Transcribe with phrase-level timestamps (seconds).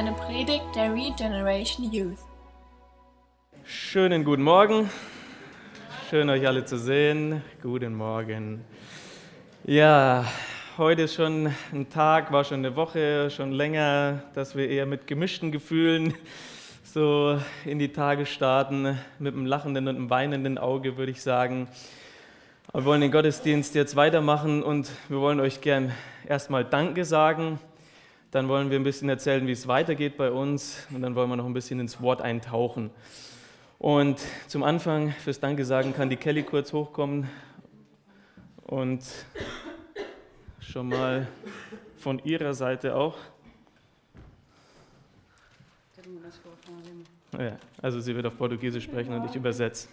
[0.00, 2.16] eine Predigt der Regeneration Youth.
[3.64, 4.88] Schönen guten Morgen.
[6.08, 7.42] Schön euch alle zu sehen.
[7.62, 8.64] Guten Morgen.
[9.64, 10.24] Ja,
[10.78, 15.06] heute ist schon ein Tag, war schon eine Woche, schon länger, dass wir eher mit
[15.06, 16.14] gemischten Gefühlen
[16.82, 21.68] so in die Tage starten, mit einem lachenden und einem weinenden Auge, würde ich sagen.
[22.72, 25.92] Wir wollen den Gottesdienst jetzt weitermachen und wir wollen euch gern
[26.26, 27.58] erstmal Danke sagen.
[28.30, 31.36] Dann wollen wir ein bisschen erzählen, wie es weitergeht bei uns und dann wollen wir
[31.36, 32.90] noch ein bisschen ins Wort eintauchen.
[33.80, 37.28] Und zum Anfang fürs Danke sagen kann die Kelly kurz hochkommen
[38.66, 39.02] und
[40.60, 41.26] schon mal
[41.96, 43.16] von ihrer Seite auch.
[47.36, 49.88] Ja, also sie wird auf Portugiesisch sprechen und ich übersetze.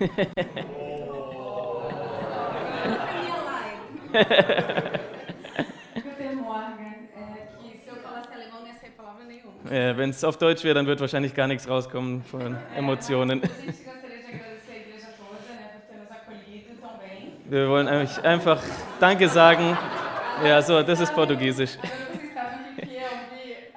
[9.72, 13.40] Äh, Wenn es auf Deutsch wäre, dann wird wahrscheinlich gar nichts rauskommen von Emotionen.
[17.48, 18.62] Wir wollen einfach
[19.00, 19.78] Danke sagen.
[20.44, 21.78] Ja, so, das ist Portugiesisch.
[21.78, 23.70] Agora vocês sabem o que é ouvir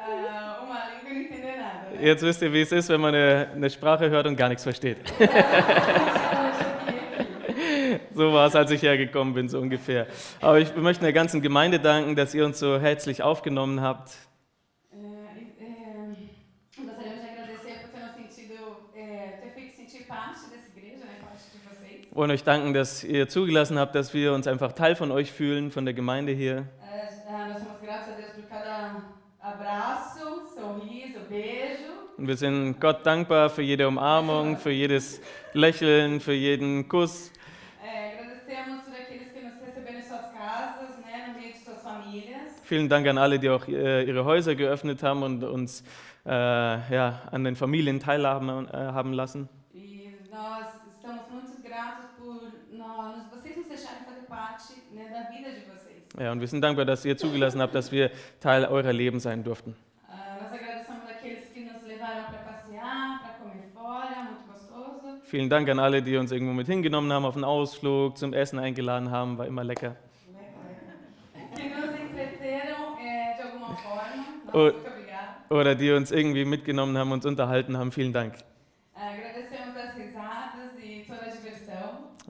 [0.64, 1.92] uma língua não entender nada.
[1.92, 2.06] Né?
[2.06, 4.64] Jetzt wisst ihr, wie es ist, wenn man eine, eine Sprache hört und gar nichts
[4.64, 4.98] versteht.
[8.14, 10.08] So war es, als ich hergekommen bin, so ungefähr.
[10.40, 14.12] Aber ich möchte der ganzen Gemeinde danken, dass ihr uns so herzlich aufgenommen habt.
[22.16, 25.70] Wollen euch danken, dass ihr zugelassen habt, dass wir uns einfach Teil von euch fühlen,
[25.70, 26.68] von der Gemeinde hier.
[31.30, 31.92] Beijo.
[32.18, 35.22] Und wir sind Gott dankbar für jede Umarmung, für jedes
[35.54, 37.32] Lächeln, für jeden Kuss.
[41.84, 42.62] Famílias.
[42.64, 45.84] Vielen Dank an alle, die auch äh, ihre Häuser geöffnet haben und uns
[46.26, 49.50] äh, ja, an den Familien teilhaben äh, haben lassen.
[49.74, 52.42] E nós estamos muito gratos por
[52.72, 54.26] nós, vocês nos deixarem fazer
[55.24, 56.04] vida de vocês.
[56.20, 58.10] Ja, und wir sind dankbar, dass ihr zugelassen habt, dass wir
[58.40, 59.76] Teil eurer Leben sein durften.
[60.08, 65.20] Ah, nós agradecemos aqueles que nos levaram para passear, para comer fora, muito gostoso.
[65.26, 68.60] Vielen Dank an alle, die uns irgendwo mit hingenommen haben auf einen Ausflug, zum Essen
[68.60, 69.96] eingeladen haben, war immer lecker.
[71.56, 74.26] Que nos entreteram é, de alguma forma.
[74.46, 75.46] Nossa, muito obrigada.
[75.50, 77.92] Oder die uns irgendwie mitgenommen haben, uns unterhalten haben.
[77.92, 78.36] Vielen Dank.
[78.94, 79.12] Ah,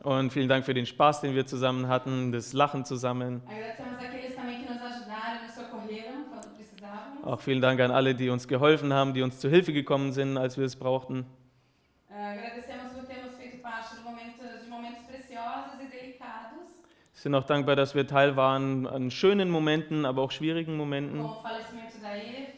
[0.05, 3.41] Und vielen Dank für den Spaß, den wir zusammen hatten, das Lachen zusammen.
[7.23, 10.38] Auch vielen Dank an alle, die uns geholfen haben, die uns zu Hilfe gekommen sind,
[10.38, 11.25] als wir es brauchten.
[12.07, 16.69] Ah, agradecemos por termos feito parte de momentos, de momentos preciosos e delicados,
[17.13, 21.23] Wir sind auch dankbar, dass wir Teil waren an schönen Momenten, aber auch schwierigen Momenten.
[21.23, 22.54] como o falecimento da Efe,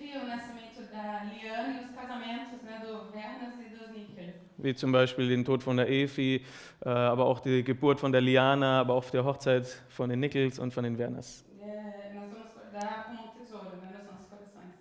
[4.57, 6.43] Wie zum Beispiel den Tod von der Efi,
[6.83, 10.57] äh, aber auch die Geburt von der Liana, aber auch der Hochzeit von den Nickels
[10.59, 11.45] und von den Werners.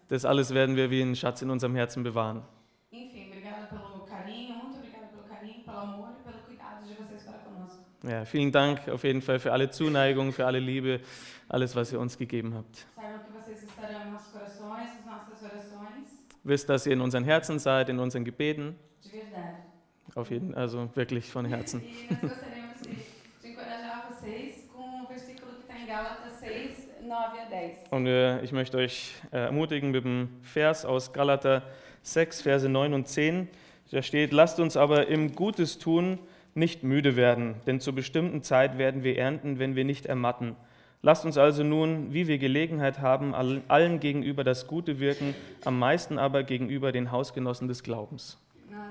[0.08, 2.42] Das alles werden wir wie einen Schatz in unserem Herzen bewahren.
[8.04, 8.08] E.
[8.10, 11.00] Ja, vielen Dank auf jeden Fall für alle Zuneigung, für alle Liebe,
[11.48, 12.86] alles, was ihr uns gegeben habt.
[16.46, 18.76] Wisst, dass ihr in unseren Herzen seid, in unseren Gebeten.
[20.14, 21.82] Auf jeden, also wirklich von Herzen.
[21.82, 22.90] E nós gostaríamos de,
[23.42, 27.90] de encorajar vocês com o versículo que está em Gálatas 6, 9 a 10.
[27.90, 31.64] Und äh, ich möchte euch äh, ermutigen mit dem Vers aus Galater
[32.02, 33.48] 6, Verse 9 und 10.
[33.90, 36.20] Da steht, lasst uns aber im Gutes tun
[36.54, 40.54] nicht müde werden, denn zur bestimmten Zeit werden wir ernten, wenn wir nicht ermatten.
[41.02, 45.34] Lasst uns also nun, wie wir Gelegenheit haben, all- allen gegenüber das Gute wirken,
[45.64, 48.38] am meisten aber gegenüber den Hausgenossen des Glaubens.
[48.68, 48.88] E sentindo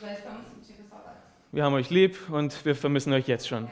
[0.00, 1.16] saudades.
[1.52, 3.68] Wir haben euch lieb und wir vermissen euch jetzt schon.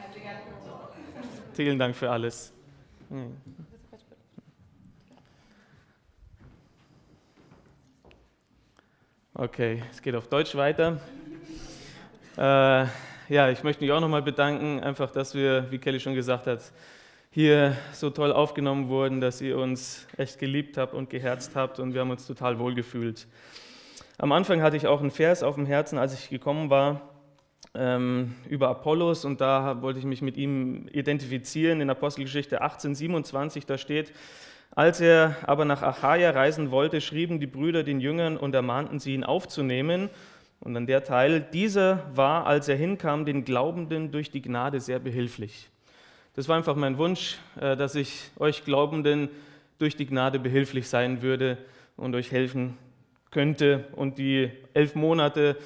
[1.53, 2.53] Vielen Dank für alles.
[9.33, 10.99] Okay, es geht auf Deutsch weiter.
[12.35, 12.85] Äh,
[13.29, 16.59] ja, ich möchte mich auch nochmal bedanken, einfach, dass wir, wie Kelly schon gesagt hat,
[17.29, 21.93] hier so toll aufgenommen wurden, dass ihr uns echt geliebt habt und geherzt habt und
[21.93, 23.27] wir haben uns total wohlgefühlt.
[24.17, 27.01] Am Anfang hatte ich auch einen Vers auf dem Herzen, als ich gekommen war,
[27.75, 31.81] ähm, über Apollos und da wollte ich mich mit ihm identifizieren.
[31.81, 34.11] In Apostelgeschichte 18, 27, da steht,
[34.71, 39.13] als er aber nach Achaia reisen wollte, schrieben die Brüder den Jüngern und ermahnten sie,
[39.13, 40.09] ihn aufzunehmen.
[40.61, 44.99] Und dann der Teil, dieser war, als er hinkam, den Glaubenden durch die Gnade sehr
[44.99, 45.69] behilflich.
[46.35, 49.29] Das war einfach mein Wunsch, äh, dass ich euch Glaubenden
[49.77, 51.57] durch die Gnade behilflich sein würde,
[51.99, 52.77] und euch helfen
[53.31, 53.85] könnte.
[53.95, 55.57] Und die elf Monate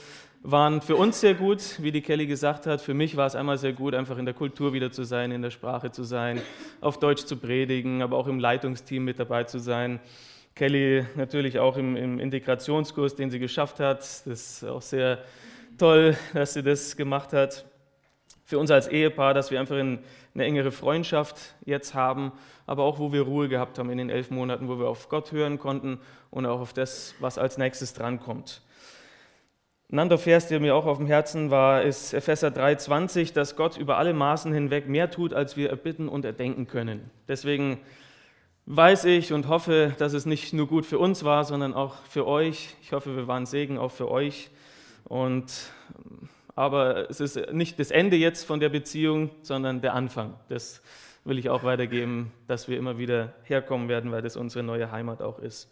[0.41, 2.81] waren für uns sehr gut, wie die Kelly gesagt hat.
[2.81, 5.41] Für mich war es einmal sehr gut, einfach in der Kultur wieder zu sein, in
[5.41, 6.41] der Sprache zu sein,
[6.81, 9.99] auf Deutsch zu predigen, aber auch im Leitungsteam mit dabei zu sein.
[10.55, 13.99] Kelly natürlich auch im, im Integrationskurs, den sie geschafft hat.
[13.99, 15.19] Das ist auch sehr
[15.77, 17.65] toll, dass sie das gemacht hat.
[18.45, 19.99] Für uns als Ehepaar, dass wir einfach eine
[20.35, 22.31] engere Freundschaft jetzt haben,
[22.67, 25.31] aber auch wo wir Ruhe gehabt haben in den elf Monaten, wo wir auf Gott
[25.31, 28.61] hören konnten und auch auf das, was als nächstes drankommt.
[29.91, 33.77] Ein anderer Vers, der mir auch auf dem Herzen war, ist Epheser 3,20, dass Gott
[33.77, 37.09] über alle Maßen hinweg mehr tut, als wir erbitten und erdenken können.
[37.27, 37.79] Deswegen
[38.65, 42.25] weiß ich und hoffe, dass es nicht nur gut für uns war, sondern auch für
[42.27, 42.75] euch.
[42.81, 44.49] Ich hoffe, wir waren Segen auch für euch.
[45.03, 45.51] Und,
[46.55, 50.35] aber es ist nicht das Ende jetzt von der Beziehung, sondern der Anfang.
[50.49, 50.81] Das
[51.25, 55.21] will ich auch weitergeben, dass wir immer wieder herkommen werden, weil das unsere neue Heimat
[55.21, 55.69] auch ist.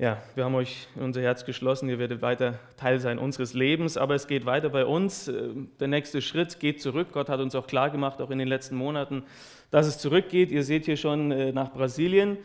[0.00, 4.14] Ja, wir haben euch unser Herz geschlossen, ihr werdet weiter Teil sein unseres Lebens, aber
[4.14, 5.28] es geht weiter bei uns.
[5.28, 7.08] Äh, der nächste Schritt geht zurück.
[7.12, 9.24] Gott hat uns auch klar gemacht, auch in den letzten Monaten,
[9.70, 10.52] dass es zurückgeht.
[10.52, 12.38] Ihr seht hier schon äh, nach Brasilien.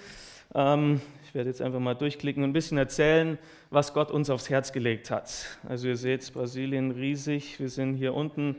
[0.54, 3.38] Ähm, ich werde jetzt einfach mal durchklicken und ein bisschen erzählen,
[3.70, 5.32] was Gott uns aufs Herz gelegt hat.
[5.66, 7.58] Also ihr seht Brasilien riesig.
[7.58, 8.58] Wir sind hier unten.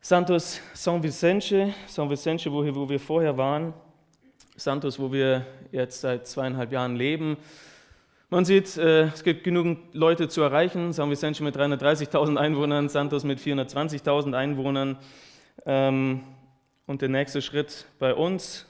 [0.00, 3.74] Santos São Vicente, São Vicente, wo wir vorher waren.
[4.54, 7.38] Santos, wo wir jetzt seit zweieinhalb Jahren leben.
[8.32, 10.94] Man sieht, äh, es gibt genügend Leute zu erreichen.
[10.94, 14.96] San Vicente mit 330.000 Einwohnern, Santos mit 420.000 Einwohnern.
[15.66, 16.22] Ähm,
[16.86, 18.64] und der nächste Schritt bei uns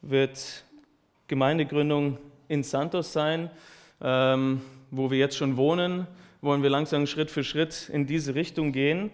[0.00, 0.62] wird
[1.26, 3.50] Gemeindegründung in Santos sein,
[4.00, 4.60] ähm,
[4.92, 6.06] wo wir jetzt schon wohnen.
[6.40, 9.10] Wollen wir langsam Schritt für Schritt in diese Richtung gehen.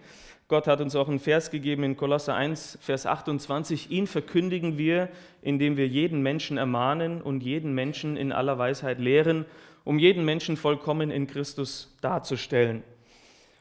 [0.49, 3.91] Gott hat uns auch einen Vers gegeben in Kolosser 1, Vers 28.
[3.91, 5.09] Ihn verkündigen wir,
[5.41, 9.47] indem wir jeden Menschen ermahnen und jeden Menschen in aller Weisheit lehren
[9.87, 12.83] um jeden Menschen vollkommen in Christus darzustellen.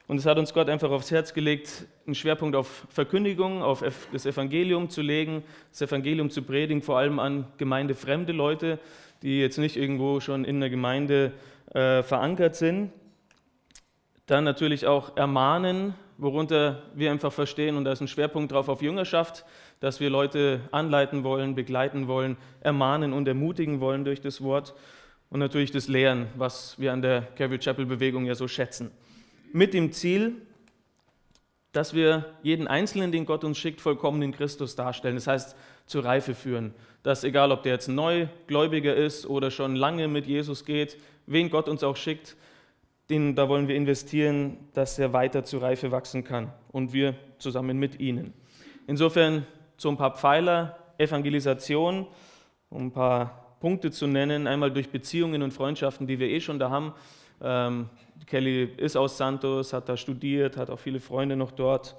[0.08, 4.26] Und es hat uns Gott einfach aufs Herz gelegt, einen Schwerpunkt auf Verkündigung, auf das
[4.26, 8.80] Evangelium zu legen, das Evangelium zu predigen, vor allem an gemeindefremde Leute,
[9.22, 11.32] die jetzt nicht irgendwo schon in der Gemeinde
[11.74, 12.92] äh, verankert sind.
[14.26, 18.82] Dann natürlich auch ermahnen, worunter wir einfach verstehen, und da ist ein Schwerpunkt drauf auf
[18.82, 19.46] Jüngerschaft,
[19.80, 24.74] dass wir Leute anleiten wollen, begleiten wollen, ermahnen und ermutigen wollen durch das Wort
[25.36, 28.90] und natürlich das Lehren, was wir an der Calvary Chapel Bewegung ja so schätzen.
[29.52, 30.32] Mit dem Ziel,
[31.74, 35.16] dass wir jeden Einzelnen, den Gott uns schickt, vollkommen in Christus darstellen.
[35.16, 36.74] Das heißt, zur Reife führen.
[37.04, 40.96] Dass egal, ob der jetzt Neugläubiger ist oder schon lange mit Jesus geht,
[41.26, 42.38] wen Gott uns auch schickt,
[43.10, 47.78] den, da wollen wir investieren, dass er weiter zur Reife wachsen kann und wir zusammen
[47.78, 48.34] mit ihnen.
[48.88, 49.46] Insofern
[49.76, 52.08] so ein paar Pfeiler, Evangelisation,
[52.72, 54.48] ein paar Punkte zu nennen.
[54.48, 56.94] Einmal durch Beziehungen und Freundschaften, die wir eh schon da haben.
[57.42, 57.90] Ähm,
[58.28, 61.96] Kelly ist aus Santos, hat da studiert, hat auch viele Freunde noch dort.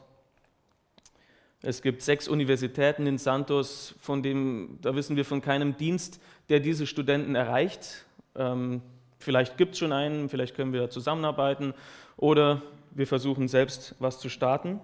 [1.63, 6.61] Es gibt sechs Universitäten in Santos, von dem, da wissen wir von keinem Dienst, der
[6.61, 8.05] diese Studenten erreicht.
[8.37, 8.83] Ähm,
[9.19, 11.75] vielleicht gibt es schon einen, vielleicht können wir zusammenarbeiten
[12.17, 12.63] oder
[12.93, 14.81] wir versuchen selbst was zu starten.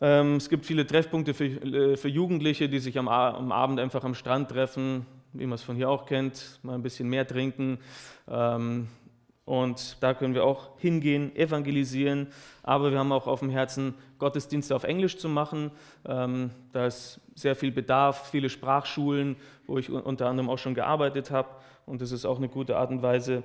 [0.00, 4.04] Ähm, es gibt viele Treffpunkte für, äh, für Jugendliche, die sich am, am Abend einfach
[4.04, 5.06] am Strand treffen,
[5.38, 7.78] wie man es von hier auch kennt, mal ein bisschen mehr trinken.
[8.28, 8.88] Ähm,
[9.44, 12.26] und da können wir auch hingehen, evangelisieren.
[12.64, 15.70] Aber wir haben auch auf dem Herzen, Gottesdienste auf Englisch zu machen.
[16.04, 21.30] Ähm, da ist sehr viel Bedarf, viele Sprachschulen, wo ich unter anderem auch schon gearbeitet
[21.30, 21.48] habe.
[21.86, 23.44] Und das ist auch eine gute Art und Weise,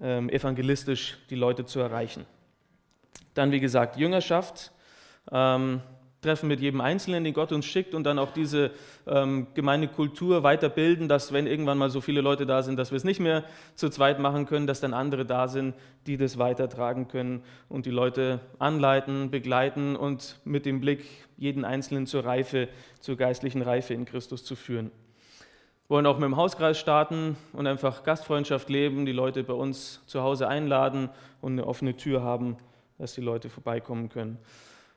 [0.00, 2.24] ähm, evangelistisch die Leute zu erreichen.
[3.34, 4.72] Dann, wie gesagt, Jüngerschaft.
[6.22, 8.70] Treffen mit jedem Einzelnen, den Gott uns schickt und dann auch diese
[9.08, 13.02] ähm, Gemeindekultur weiterbilden, dass wenn irgendwann mal so viele Leute da sind, dass wir es
[13.02, 13.42] nicht mehr
[13.74, 15.74] zu zweit machen können, dass dann andere da sind,
[16.06, 21.04] die das weitertragen können und die Leute anleiten, begleiten und mit dem Blick
[21.36, 22.68] jeden Einzelnen zur Reife,
[23.00, 24.92] zur geistlichen Reife in Christus zu führen.
[25.88, 30.00] Wir wollen auch mit dem Hauskreis starten und einfach Gastfreundschaft leben, die Leute bei uns
[30.06, 31.10] zu Hause einladen
[31.40, 32.56] und eine offene Tür haben,
[32.98, 34.38] dass die Leute vorbeikommen können.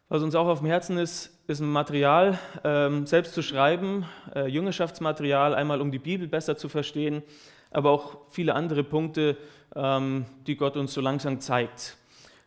[0.08, 4.46] Was uns auch auf dem Herzen ist, ist ein Material ähm, selbst zu schreiben, äh,
[4.46, 7.24] Jüngerschaftsmaterial, einmal um die Bibel besser zu verstehen,
[7.72, 9.36] aber auch viele andere Punkte,
[9.76, 11.98] ähm, die Gott uns so langsam zeigt.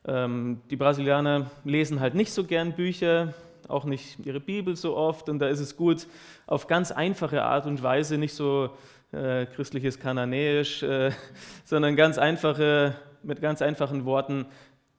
[0.07, 3.35] Ähm, die Brasilianer lesen halt nicht so gern Bücher,
[3.67, 6.07] auch nicht ihre Bibel so oft, und da ist es gut,
[6.47, 8.71] auf ganz einfache Art und Weise, nicht so
[9.11, 11.11] äh, christliches Kananäisch, äh,
[11.65, 14.47] sondern ganz einfache, mit ganz einfachen Worten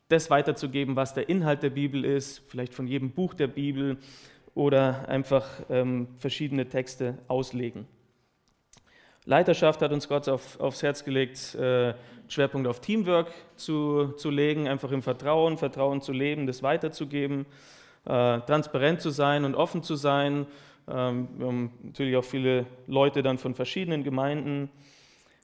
[0.10, 3.98] das weiterzugeben, was der Inhalt der Bibel ist, vielleicht von jedem Buch der Bibel
[4.56, 7.88] oder einfach ähm, verschiedene Texte auslegen.
[9.26, 11.94] Leiterschaft hat uns Gott auf, aufs Herz gelegt, äh,
[12.28, 17.46] Schwerpunkt auf Teamwork zu, zu legen, einfach im Vertrauen, Vertrauen zu leben, das weiterzugeben,
[18.06, 20.48] äh, transparent zu sein und offen zu sein.
[20.88, 24.72] Ähm, wir haben natürlich auch viele Leute dann von verschiedenen Gemeinden.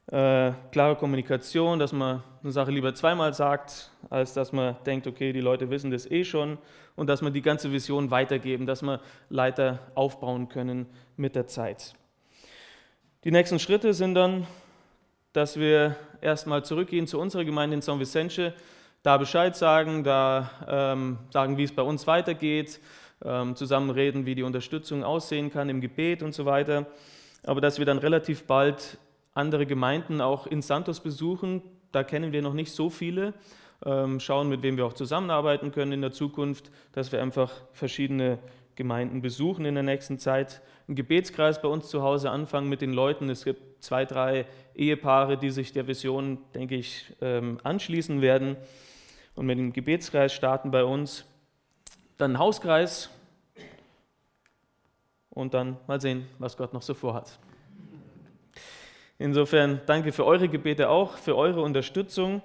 [0.08, 5.32] Äh, klare Kommunikation, dass man eine Sache lieber zweimal sagt, als dass man denkt, okay,
[5.32, 6.58] die Leute wissen das eh schon
[6.94, 10.86] und dass man die ganze Vision weitergeben, dass man Leiter aufbauen können
[11.16, 11.94] mit der Zeit.
[13.24, 14.46] Die nächsten Schritte sind dann,
[15.32, 18.54] dass wir erstmal zurückgehen zu unserer Gemeinde in San Vicente,
[19.02, 22.80] da Bescheid sagen, da ähm, sagen, wie es bei uns weitergeht,
[23.24, 26.86] ähm, zusammen reden, wie die Unterstützung aussehen kann im Gebet und so weiter.
[27.44, 28.98] Aber dass wir dann relativ bald
[29.36, 31.62] andere Gemeinden auch in Santos besuchen.
[31.92, 33.34] Da kennen wir noch nicht so viele.
[33.84, 38.38] Ähm, schauen, mit wem wir auch zusammenarbeiten können in der Zukunft, dass wir einfach verschiedene
[38.74, 40.62] Gemeinden besuchen in der nächsten Zeit.
[40.88, 43.28] Ein Gebetskreis bei uns zu Hause anfangen mit den Leuten.
[43.28, 48.56] Es gibt zwei, drei Ehepaare, die sich der Vision, denke ich, ähm, anschließen werden
[49.34, 51.24] und mit dem Gebetskreis starten bei uns.
[52.16, 53.10] Dann ein Hauskreis
[55.30, 57.38] und dann mal sehen, was Gott noch so vorhat.
[59.18, 62.42] Insofern danke für eure Gebete auch, für eure Unterstützung.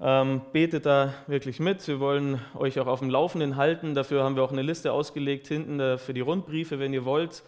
[0.00, 1.86] Ähm, betet da wirklich mit.
[1.86, 3.94] Wir wollen euch auch auf dem Laufenden halten.
[3.94, 7.44] Dafür haben wir auch eine Liste ausgelegt hinten für die Rundbriefe, wenn ihr wollt.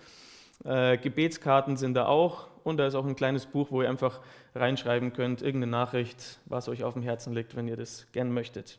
[0.65, 2.47] Äh, Gebetskarten sind da auch.
[2.63, 4.21] Und da ist auch ein kleines Buch, wo ihr einfach
[4.55, 8.79] reinschreiben könnt, irgendeine Nachricht, was euch auf dem Herzen liegt, wenn ihr das gern möchtet.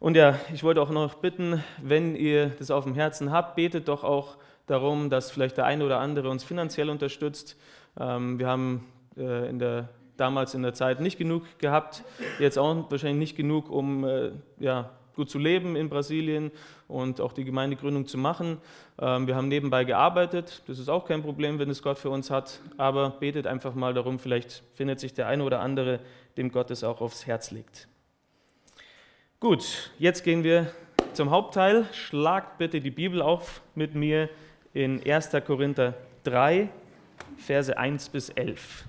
[0.00, 3.88] Und ja, ich wollte auch noch bitten, wenn ihr das auf dem Herzen habt, betet
[3.88, 7.56] doch auch darum, dass vielleicht der eine oder andere uns finanziell unterstützt.
[7.98, 12.04] Ähm, wir haben äh, in der, damals in der Zeit nicht genug gehabt,
[12.38, 16.50] jetzt auch wahrscheinlich nicht genug, um äh, ja, gut zu leben in Brasilien
[16.88, 18.58] und auch die Gemeindegründung zu machen.
[18.98, 22.30] Ähm, wir haben nebenbei gearbeitet, das ist auch kein Problem, wenn es Gott für uns
[22.30, 26.00] hat, aber betet einfach mal darum, vielleicht findet sich der eine oder andere,
[26.36, 27.88] dem Gott es auch aufs Herz legt.
[29.40, 30.70] Gut, jetzt gehen wir
[31.14, 31.86] zum Hauptteil.
[31.92, 34.28] Schlagt bitte die Bibel auf mit mir
[34.72, 35.30] in 1.
[35.44, 35.94] Korinther
[36.24, 36.68] 3,
[37.36, 38.84] Verse 1 bis 11.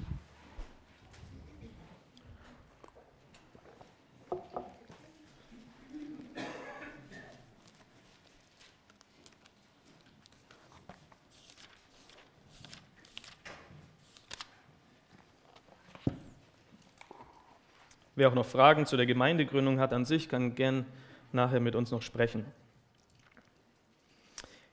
[18.15, 20.85] Wer auch noch Fragen zu der Gemeindegründung hat an sich, kann gern
[21.31, 22.45] nachher mit uns noch sprechen.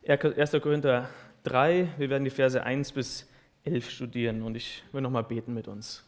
[0.07, 0.53] 1.
[0.63, 1.09] Korinther
[1.45, 3.27] 3, wir werden die Verse 1 bis
[3.65, 6.05] 11 studieren und ich will noch mal beten mit uns.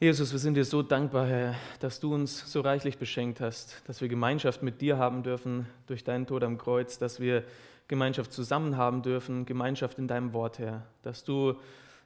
[0.00, 4.00] Jesus, wir sind dir so dankbar, Herr, dass du uns so reichlich beschenkt hast, dass
[4.00, 7.44] wir Gemeinschaft mit dir haben dürfen durch deinen Tod am Kreuz, dass wir
[7.88, 11.54] Gemeinschaft zusammen haben dürfen, Gemeinschaft in deinem Wort, Herr, dass du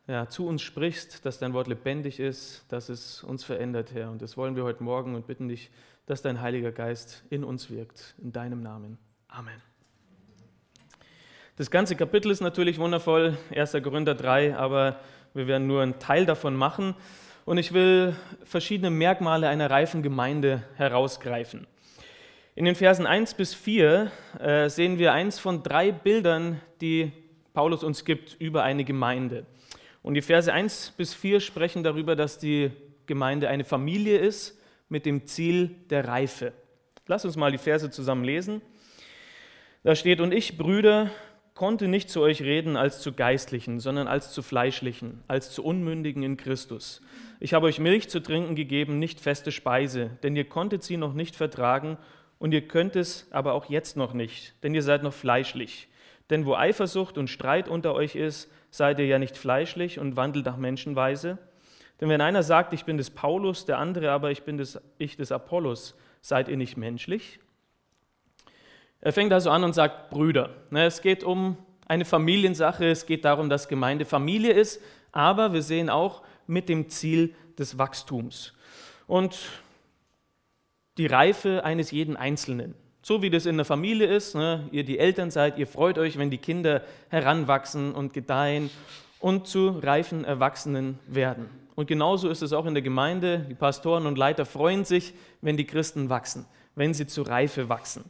[0.06, 4.10] ja, zu uns sprichst, dass dein Wort lebendig ist, dass es uns verändert, Herr.
[4.10, 5.70] Und das wollen wir heute Morgen und bitten dich,
[6.06, 8.14] dass dein Heiliger Geist in uns wirkt.
[8.18, 8.98] In deinem Namen.
[9.28, 9.67] Amen.
[11.58, 13.72] Das ganze Kapitel ist natürlich wundervoll, 1.
[13.82, 15.00] Korinther 3, aber
[15.34, 16.94] wir werden nur einen Teil davon machen.
[17.46, 21.66] Und ich will verschiedene Merkmale einer reifen Gemeinde herausgreifen.
[22.54, 27.10] In den Versen 1 bis 4 äh, sehen wir eins von drei Bildern, die
[27.54, 29.44] Paulus uns gibt über eine Gemeinde.
[30.04, 32.70] Und die Verse 1 bis 4 sprechen darüber, dass die
[33.06, 34.56] Gemeinde eine Familie ist
[34.88, 36.52] mit dem Ziel der Reife.
[37.08, 38.62] Lass uns mal die Verse zusammen lesen.
[39.82, 41.10] Da steht, und ich, Brüder,
[41.58, 46.22] konnte nicht zu euch reden als zu Geistlichen, sondern als zu Fleischlichen, als zu Unmündigen
[46.22, 47.00] in Christus.
[47.40, 51.14] Ich habe euch Milch zu trinken gegeben, nicht feste Speise, denn ihr konntet sie noch
[51.14, 51.98] nicht vertragen
[52.38, 55.88] und ihr könnt es aber auch jetzt noch nicht, denn ihr seid noch fleischlich.
[56.30, 60.46] Denn wo Eifersucht und Streit unter euch ist, seid ihr ja nicht fleischlich und wandelt
[60.46, 61.38] nach Menschenweise.
[62.00, 65.16] Denn wenn einer sagt, ich bin des Paulus, der andere aber, ich bin des, ich
[65.16, 67.40] des Apollos, seid ihr nicht menschlich?
[69.00, 70.50] Er fängt also an und sagt Brüder.
[70.70, 74.80] Ne, es geht um eine Familiensache, es geht darum, dass Gemeinde Familie ist,
[75.12, 78.54] aber wir sehen auch mit dem Ziel des Wachstums
[79.06, 79.38] und
[80.98, 82.74] die Reife eines jeden Einzelnen.
[83.02, 84.68] So wie das in der Familie ist, ne?
[84.72, 88.70] ihr die Eltern seid, ihr freut euch, wenn die Kinder heranwachsen und gedeihen
[89.20, 91.48] und zu reifen Erwachsenen werden.
[91.74, 93.46] Und genauso ist es auch in der Gemeinde.
[93.48, 98.04] Die Pastoren und Leiter freuen sich, wenn die Christen wachsen, wenn sie zu Reife wachsen.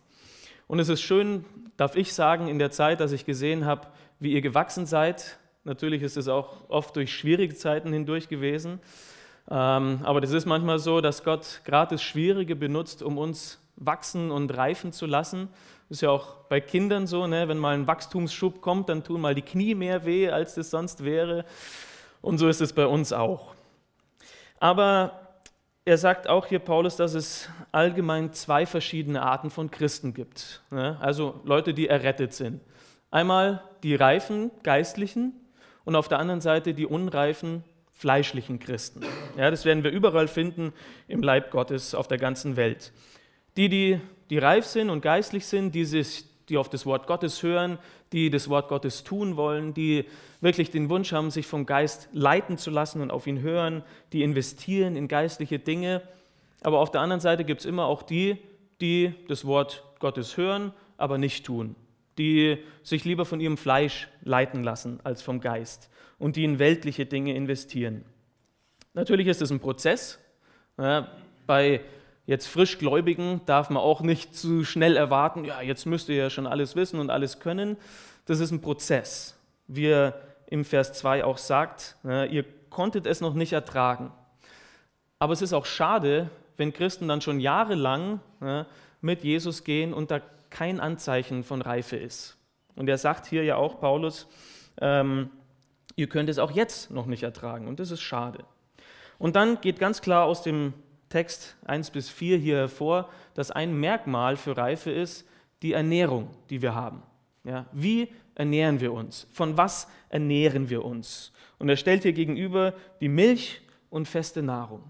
[0.68, 1.46] Und es ist schön,
[1.78, 3.88] darf ich sagen, in der Zeit, dass ich gesehen habe,
[4.20, 5.38] wie ihr gewachsen seid.
[5.64, 8.78] Natürlich ist es auch oft durch schwierige Zeiten hindurch gewesen.
[9.50, 14.30] Ähm, aber das ist manchmal so, dass Gott gerade das Schwierige benutzt, um uns wachsen
[14.30, 15.48] und reifen zu lassen.
[15.88, 17.48] Das ist ja auch bei Kindern so, ne?
[17.48, 21.02] wenn mal ein Wachstumsschub kommt, dann tun mal die Knie mehr weh, als das sonst
[21.02, 21.46] wäre.
[22.20, 23.54] Und so ist es bei uns auch.
[24.60, 25.27] Aber
[25.88, 30.60] er sagt auch hier, Paulus, dass es allgemein zwei verschiedene Arten von Christen gibt.
[30.70, 30.98] Ne?
[31.00, 32.60] Also Leute, die errettet sind.
[33.10, 35.32] Einmal die reifen Geistlichen
[35.86, 39.00] und auf der anderen Seite die unreifen fleischlichen Christen.
[39.38, 40.74] Ja, das werden wir überall finden
[41.08, 42.92] im Leib Gottes auf der ganzen Welt.
[43.56, 47.42] Die, die, die reif sind und geistlich sind, die, sich, die auf das Wort Gottes
[47.42, 47.78] hören,
[48.12, 50.04] die das Wort Gottes tun wollen, die
[50.40, 54.22] wirklich den Wunsch haben, sich vom Geist leiten zu lassen und auf ihn hören, die
[54.22, 56.02] investieren in geistliche Dinge.
[56.62, 58.38] Aber auf der anderen Seite gibt es immer auch die,
[58.80, 61.74] die das Wort Gottes hören, aber nicht tun,
[62.16, 67.06] die sich lieber von ihrem Fleisch leiten lassen als vom Geist und die in weltliche
[67.06, 68.04] Dinge investieren.
[68.94, 70.18] Natürlich ist es ein Prozess.
[70.76, 71.08] Ja,
[71.46, 71.80] bei
[72.28, 76.46] jetzt Frischgläubigen darf man auch nicht zu schnell erwarten, ja, jetzt müsst ihr ja schon
[76.46, 77.78] alles wissen und alles können.
[78.26, 79.34] Das ist ein Prozess.
[79.66, 84.12] Wie er im Vers 2 auch sagt, ja, ihr konntet es noch nicht ertragen.
[85.18, 88.66] Aber es ist auch schade, wenn Christen dann schon jahrelang ja,
[89.00, 90.20] mit Jesus gehen und da
[90.50, 92.36] kein Anzeichen von Reife ist.
[92.76, 94.26] Und er sagt hier ja auch, Paulus,
[94.82, 95.30] ähm,
[95.96, 97.68] ihr könnt es auch jetzt noch nicht ertragen.
[97.68, 98.44] Und das ist schade.
[99.18, 100.74] Und dann geht ganz klar aus dem
[101.08, 105.26] Text 1 bis 4 hier hervor, dass ein Merkmal für Reife ist
[105.62, 107.02] die Ernährung, die wir haben.
[107.44, 109.26] Ja, wie ernähren wir uns?
[109.32, 111.32] Von was ernähren wir uns?
[111.58, 114.82] Und er stellt hier gegenüber die Milch und feste Nahrung.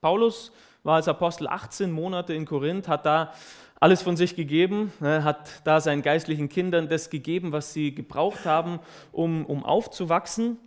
[0.00, 0.52] Paulus
[0.82, 3.32] war als Apostel 18 Monate in Korinth, hat da
[3.80, 8.44] alles von sich gegeben, ne, hat da seinen geistlichen Kindern das gegeben, was sie gebraucht
[8.44, 8.80] haben,
[9.12, 10.58] um, um aufzuwachsen.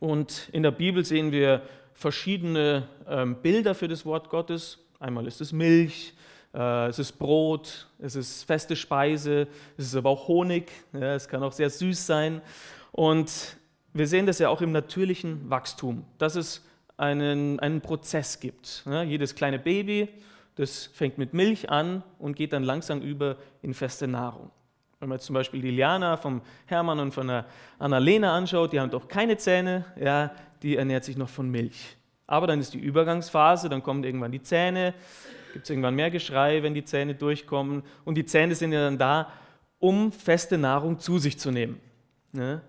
[0.00, 1.62] Und in der Bibel sehen wir
[1.96, 4.78] verschiedene ähm, Bilder für das Wort Gottes.
[5.00, 6.14] Einmal ist es Milch,
[6.54, 11.42] äh, es ist Brot, es ist feste Speise, es ist aber auch Honig, es kann
[11.42, 12.40] auch sehr süß sein.
[12.92, 13.56] Und
[13.92, 16.64] wir sehen das ja auch im natürlichen Wachstum, dass es
[16.96, 18.84] einen, einen Prozess gibt.
[19.06, 20.08] Jedes kleine Baby
[20.56, 24.50] das fängt mit Milch an und geht dann langsam über in feste Nahrung.
[24.98, 27.44] Wenn man jetzt zum Beispiel die Liana vom Hermann und von der
[27.78, 31.95] Annalena anschaut, die haben doch keine Zähne, ja, die ernährt sich noch von Milch.
[32.26, 34.94] Aber dann ist die Übergangsphase, dann kommen irgendwann die Zähne,
[35.52, 37.82] gibt es irgendwann mehr Geschrei, wenn die Zähne durchkommen.
[38.04, 39.30] Und die Zähne sind ja dann da,
[39.78, 41.80] um feste Nahrung zu sich zu nehmen.
[42.32, 42.60] Ne?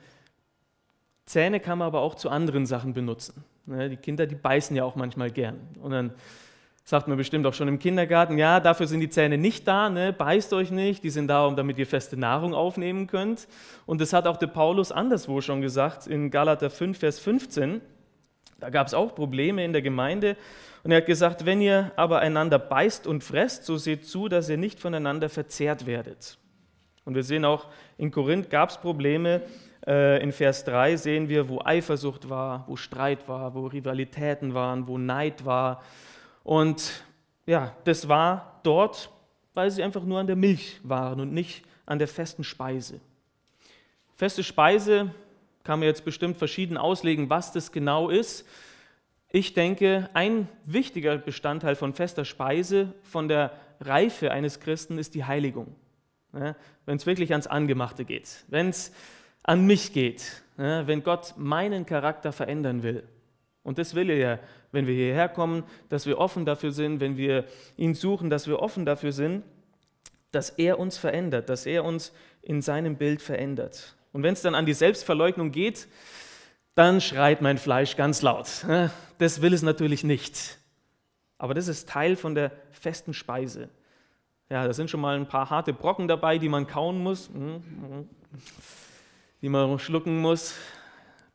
[1.26, 3.44] Zähne kann man aber auch zu anderen Sachen benutzen.
[3.66, 3.90] Ne?
[3.90, 5.60] Die Kinder, die beißen ja auch manchmal gern.
[5.82, 6.12] Und dann
[6.84, 10.14] sagt man bestimmt auch schon im Kindergarten, ja, dafür sind die Zähne nicht da, ne?
[10.14, 13.50] beißt euch nicht, die sind da, damit ihr feste Nahrung aufnehmen könnt.
[13.86, 17.82] Und das hat auch der Paulus anderswo schon gesagt, in Galater 5, Vers 15.
[18.60, 20.36] Da gab es auch Probleme in der Gemeinde.
[20.84, 24.50] Und er hat gesagt, wenn ihr aber einander beißt und fresst, so seht zu, dass
[24.50, 26.38] ihr nicht voneinander verzehrt werdet.
[27.06, 27.68] Und wir sehen auch,
[27.98, 29.42] in Korinth gab es Probleme.
[29.86, 34.88] Äh, in Vers 3 sehen wir, wo Eifersucht war, wo Streit war, wo Rivalitäten waren,
[34.88, 35.82] wo Neid war,
[36.48, 37.04] und
[37.46, 39.10] ja, das war dort,
[39.54, 43.02] weil sie einfach nur an der Milch waren und nicht an der festen Speise.
[44.16, 45.12] Feste Speise
[45.68, 48.48] kann man jetzt bestimmt verschieden auslegen, was das genau ist.
[49.30, 55.26] Ich denke, ein wichtiger Bestandteil von fester Speise, von der Reife eines Christen, ist die
[55.26, 55.76] Heiligung.
[56.34, 58.92] Ja, wenn es wirklich ans Angemachte geht, wenn es
[59.44, 63.04] an mich geht, ja, wenn Gott meinen Charakter verändern will.
[63.64, 64.40] Und das will er ja
[64.72, 67.46] wenn wir hierher kommen, dass wir offen dafür sind, wenn wir
[67.78, 69.44] ihn suchen, dass wir offen dafür sind,
[70.32, 73.96] dass er uns verändert, dass er uns in seinem Bild verändert.
[74.18, 75.88] Und wenn es dann an die Selbstverleugnung geht,
[76.74, 78.66] dann schreit mein Fleisch ganz laut.
[79.20, 80.58] Das will es natürlich nicht.
[81.38, 83.70] Aber das ist Teil von der festen Speise.
[84.50, 87.62] Ja, da sind schon mal ein paar harte Brocken dabei, die man kauen muss, hm,
[87.62, 88.10] hm,
[89.44, 90.56] die man schlucken muss.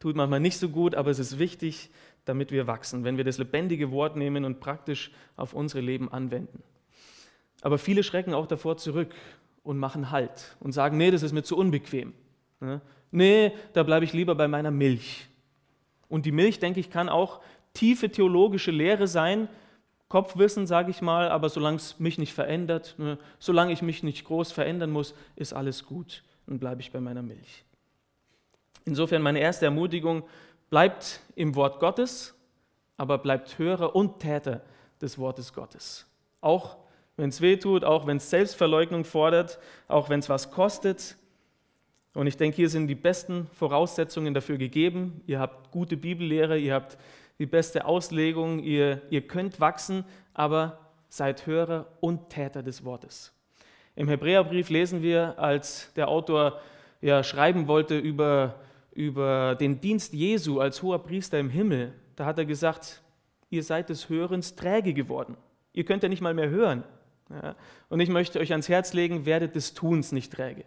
[0.00, 1.88] Tut manchmal nicht so gut, aber es ist wichtig,
[2.24, 6.64] damit wir wachsen, wenn wir das lebendige Wort nehmen und praktisch auf unsere Leben anwenden.
[7.60, 9.14] Aber viele schrecken auch davor zurück
[9.62, 12.14] und machen Halt und sagen, nee, das ist mir zu unbequem.
[13.10, 15.28] Nee, da bleibe ich lieber bei meiner Milch.
[16.08, 17.40] Und die Milch, denke ich, kann auch
[17.74, 19.48] tiefe theologische Lehre sein,
[20.08, 24.26] Kopfwissen, sage ich mal, aber solange es mich nicht verändert, ne, solange ich mich nicht
[24.26, 27.64] groß verändern muss, ist alles gut und bleibe ich bei meiner Milch.
[28.84, 30.24] Insofern meine erste Ermutigung,
[30.72, 32.34] Bleibt im Wort Gottes,
[32.96, 34.62] aber bleibt Hörer und Täter
[35.02, 36.06] des Wortes Gottes.
[36.40, 36.78] Auch
[37.18, 41.18] wenn es weh tut, auch wenn es Selbstverleugnung fordert, auch wenn es was kostet.
[42.14, 45.22] Und ich denke, hier sind die besten Voraussetzungen dafür gegeben.
[45.26, 46.98] Ihr habt gute Bibellehre, ihr habt
[47.38, 53.32] die beste Auslegung, ihr, ihr könnt wachsen, aber seid Hörer und Täter des Wortes.
[53.96, 56.60] Im Hebräerbrief lesen wir, als der Autor
[57.00, 58.56] ja schreiben wollte über
[58.94, 63.02] über den Dienst Jesu als hoher Priester im Himmel, da hat er gesagt,
[63.50, 65.36] ihr seid des Hörens träge geworden.
[65.72, 66.84] Ihr könnt ja nicht mal mehr hören.
[67.30, 67.56] Ja?
[67.88, 70.64] Und ich möchte euch ans Herz legen, werdet des Tuns nicht träge.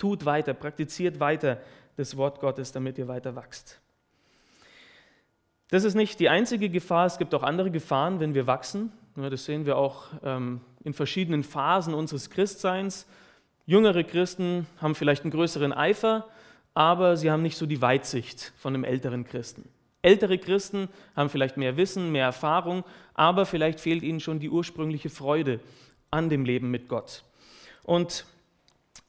[0.00, 1.58] Tut weiter, praktiziert weiter
[1.96, 3.80] das Wort Gottes, damit ihr weiter wachst.
[5.68, 8.92] Das ist nicht die einzige Gefahr, es gibt auch andere Gefahren, wenn wir wachsen.
[9.14, 13.06] Das sehen wir auch ähm, in verschiedenen Phasen unseres Christseins.
[13.66, 16.26] Jüngere Christen haben vielleicht einen größeren Eifer,
[16.72, 19.68] aber sie haben nicht so die Weitsicht von einem älteren Christen.
[20.00, 25.10] Ältere Christen haben vielleicht mehr Wissen, mehr Erfahrung, aber vielleicht fehlt ihnen schon die ursprüngliche
[25.10, 25.60] Freude
[26.10, 27.22] an dem Leben mit Gott.
[27.82, 28.24] Und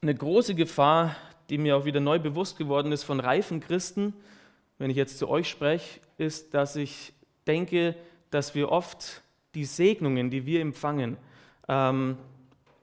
[0.03, 1.15] eine große Gefahr,
[1.51, 4.15] die mir auch wieder neu bewusst geworden ist von reifen Christen,
[4.79, 7.13] wenn ich jetzt zu euch spreche, ist, dass ich
[7.45, 7.93] denke,
[8.31, 9.21] dass wir oft
[9.53, 11.17] die Segnungen, die wir empfangen,
[11.67, 12.17] ähm,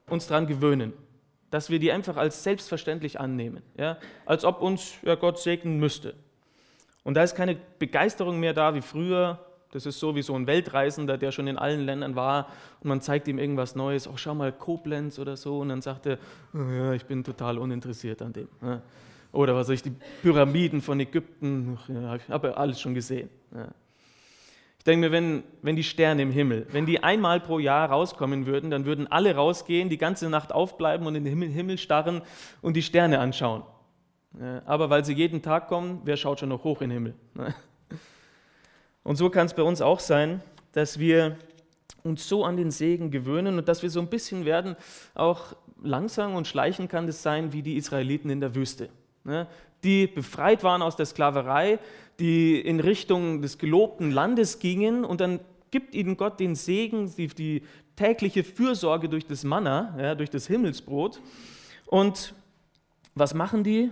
[0.09, 0.93] uns daran gewöhnen.
[1.51, 3.65] Dass wir die einfach als selbstverständlich annehmen.
[3.77, 3.99] Ja?
[4.25, 6.15] Als ob uns ja, Gott segnen müsste.
[7.03, 9.45] Und da ist keine Begeisterung mehr da wie früher.
[9.71, 12.49] Das ist so wie so ein Weltreisender, der schon in allen Ländern war
[12.81, 14.09] und man zeigt ihm irgendwas Neues.
[14.09, 15.59] Auch schau mal Koblenz oder so.
[15.59, 16.19] Und dann sagt er,
[16.55, 18.49] oh ja, ich bin total uninteressiert an dem.
[19.31, 23.29] Oder was weiß ich, die Pyramiden von Ägypten, ja, ich habe alles schon gesehen.
[24.79, 28.47] Ich denke mir, wenn, wenn die Sterne im Himmel, wenn die einmal pro Jahr rauskommen
[28.47, 32.23] würden, dann würden alle rausgehen, die ganze Nacht aufbleiben und in den Himmel, Himmel starren
[32.63, 33.65] und die Sterne anschauen.
[34.65, 37.55] Aber weil sie jeden Tag kommen, wer schaut schon noch hoch in den Himmel?
[39.09, 40.43] Und so kann es bei uns auch sein,
[40.73, 41.39] dass wir
[42.03, 44.77] uns so an den Segen gewöhnen und dass wir so ein bisschen werden,
[45.15, 48.91] auch langsam und schleichen kann das sein wie die Israeliten in der Wüste,
[49.83, 51.79] die befreit waren aus der Sklaverei,
[52.21, 55.41] die in Richtung des gelobten Landes gingen und dann
[55.71, 57.63] gibt ihnen Gott den Segen, die, die
[57.97, 61.19] tägliche Fürsorge durch das Manna, ja, durch das Himmelsbrot.
[61.87, 62.35] Und
[63.15, 63.91] was machen die?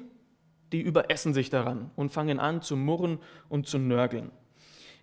[0.72, 4.30] die überessen sich daran und fangen an zu murren und zu nörgeln.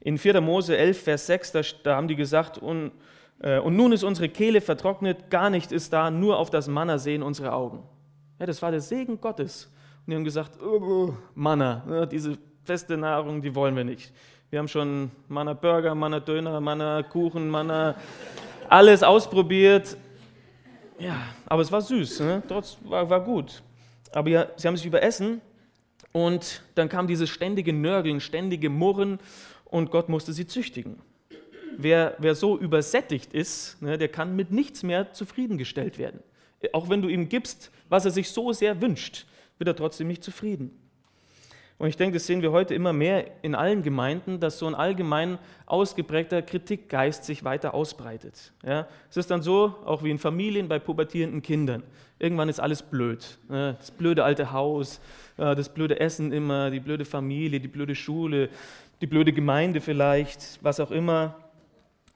[0.06, 0.42] In 4.
[0.42, 2.92] Mose 11, Vers 6, da, da haben die gesagt, und,
[3.40, 6.98] äh, und nun ist unsere Kehle vertrocknet, gar nichts ist da, nur auf das Manna
[6.98, 7.84] sehen unsere Augen.
[8.38, 9.72] Ja, das war der Segen Gottes.
[10.06, 14.12] Und die haben gesagt, oh, Manna, ja, diese feste Nahrung, die wollen wir nicht.
[14.50, 17.96] Wir haben schon Manna Burger, Manna Döner, Manna Kuchen, Manna,
[18.68, 19.96] alles ausprobiert.
[21.00, 22.44] Ja, aber es war süß, ne?
[22.46, 23.64] Trotz war, war gut.
[24.12, 25.40] Aber ja, sie haben sich überessen
[26.12, 29.20] und dann kam dieses ständige Nörgeln, ständige Murren
[29.74, 30.98] und Gott musste sie züchtigen.
[31.78, 36.20] Wer, wer so übersättigt ist, ne, der kann mit nichts mehr zufriedengestellt werden.
[36.74, 39.26] Auch wenn du ihm gibst, was er sich so sehr wünscht,
[39.58, 40.80] wird er trotzdem nicht zufrieden.
[41.80, 44.76] Und ich denke, das sehen wir heute immer mehr in allen Gemeinden, dass so ein
[44.76, 48.54] allgemein ausgeprägter Kritikgeist sich weiter ausbreitet.
[48.64, 51.82] Ja, es ist dann so, auch wie in Familien bei pubertierenden Kindern.
[52.20, 53.40] Irgendwann ist alles blöd.
[53.50, 55.02] Das blöde alte Haus,
[55.36, 58.50] das blöde Essen immer, die blöde Familie, die blöde Schule,
[59.04, 61.36] die blöde Gemeinde vielleicht, was auch immer.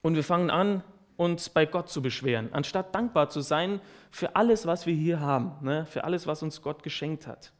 [0.00, 0.82] Und wir fangen an,
[1.18, 5.52] uns bei Gott zu beschweren, anstatt dankbar zu sein für alles, was wir hier haben,
[5.60, 7.52] ne, für alles, was uns Gott geschenkt hat.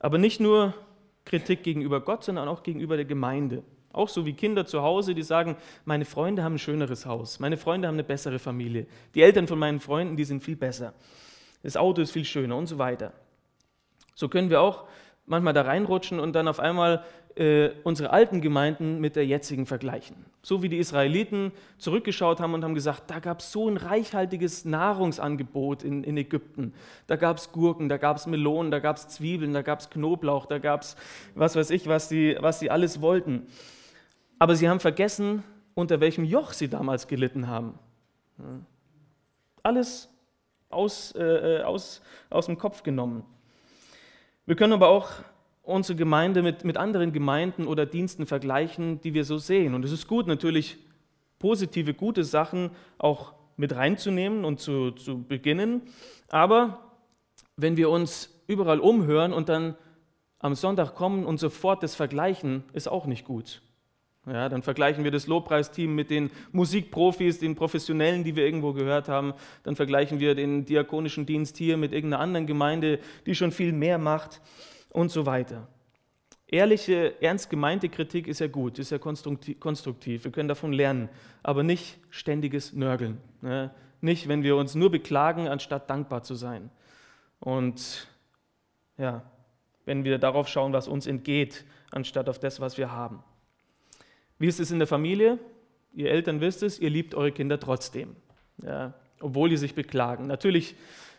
[0.00, 0.74] Aber nicht nur
[1.24, 3.62] Kritik gegenüber Gott, sondern auch gegenüber der Gemeinde.
[3.90, 7.56] Auch so wie Kinder zu Hause, die sagen, meine Freunde haben ein schöneres Haus, meine
[7.56, 10.92] Freunde haben eine bessere Familie, die Eltern von meinen Freunden, die sind viel besser,
[11.62, 13.14] das Auto ist viel schöner und so weiter.
[14.14, 14.84] So können wir auch
[15.26, 17.04] manchmal da reinrutschen und dann auf einmal
[17.36, 20.16] äh, unsere alten Gemeinden mit der jetzigen vergleichen.
[20.42, 24.64] So wie die Israeliten zurückgeschaut haben und haben gesagt, da gab es so ein reichhaltiges
[24.64, 26.72] Nahrungsangebot in, in Ägypten.
[27.06, 29.90] Da gab es Gurken, da gab es Melonen, da gab es Zwiebeln, da gab es
[29.90, 30.96] Knoblauch, da gab es
[31.34, 33.46] was weiß ich, was sie was die alles wollten.
[34.38, 35.42] Aber sie haben vergessen,
[35.74, 37.78] unter welchem Joch sie damals gelitten haben.
[39.62, 40.08] Alles
[40.70, 43.24] aus, äh, äh, aus, aus dem Kopf genommen.
[44.46, 45.10] Wir können aber auch
[45.66, 49.74] unsere Gemeinde mit, mit anderen Gemeinden oder Diensten vergleichen, die wir so sehen.
[49.74, 50.78] Und es ist gut, natürlich
[51.38, 55.82] positive, gute Sachen auch mit reinzunehmen und zu, zu beginnen.
[56.28, 56.92] Aber
[57.56, 59.74] wenn wir uns überall umhören und dann
[60.38, 63.62] am Sonntag kommen und sofort das vergleichen, ist auch nicht gut.
[64.26, 69.08] Ja, dann vergleichen wir das Lobpreisteam mit den Musikprofis, den Professionellen, die wir irgendwo gehört
[69.08, 69.34] haben.
[69.62, 73.98] Dann vergleichen wir den diakonischen Dienst hier mit irgendeiner anderen Gemeinde, die schon viel mehr
[73.98, 74.40] macht
[74.90, 75.68] und so weiter.
[76.48, 80.24] Ehrliche, ernst gemeinte Kritik ist ja gut, ist ja konstruktiv.
[80.24, 81.08] Wir können davon lernen,
[81.42, 83.20] aber nicht ständiges Nörgeln.
[83.40, 83.74] Ne?
[84.00, 86.70] Nicht, wenn wir uns nur beklagen, anstatt dankbar zu sein.
[87.40, 88.06] Und
[88.96, 89.22] ja,
[89.86, 93.24] wenn wir darauf schauen, was uns entgeht, anstatt auf das, was wir haben.
[94.38, 95.38] Wie ist es in der Familie?
[95.94, 98.14] Ihr Eltern wisst es, ihr liebt eure Kinder trotzdem,
[98.62, 100.26] ja, obwohl die sich beklagen.
[100.26, 100.76] Natürlich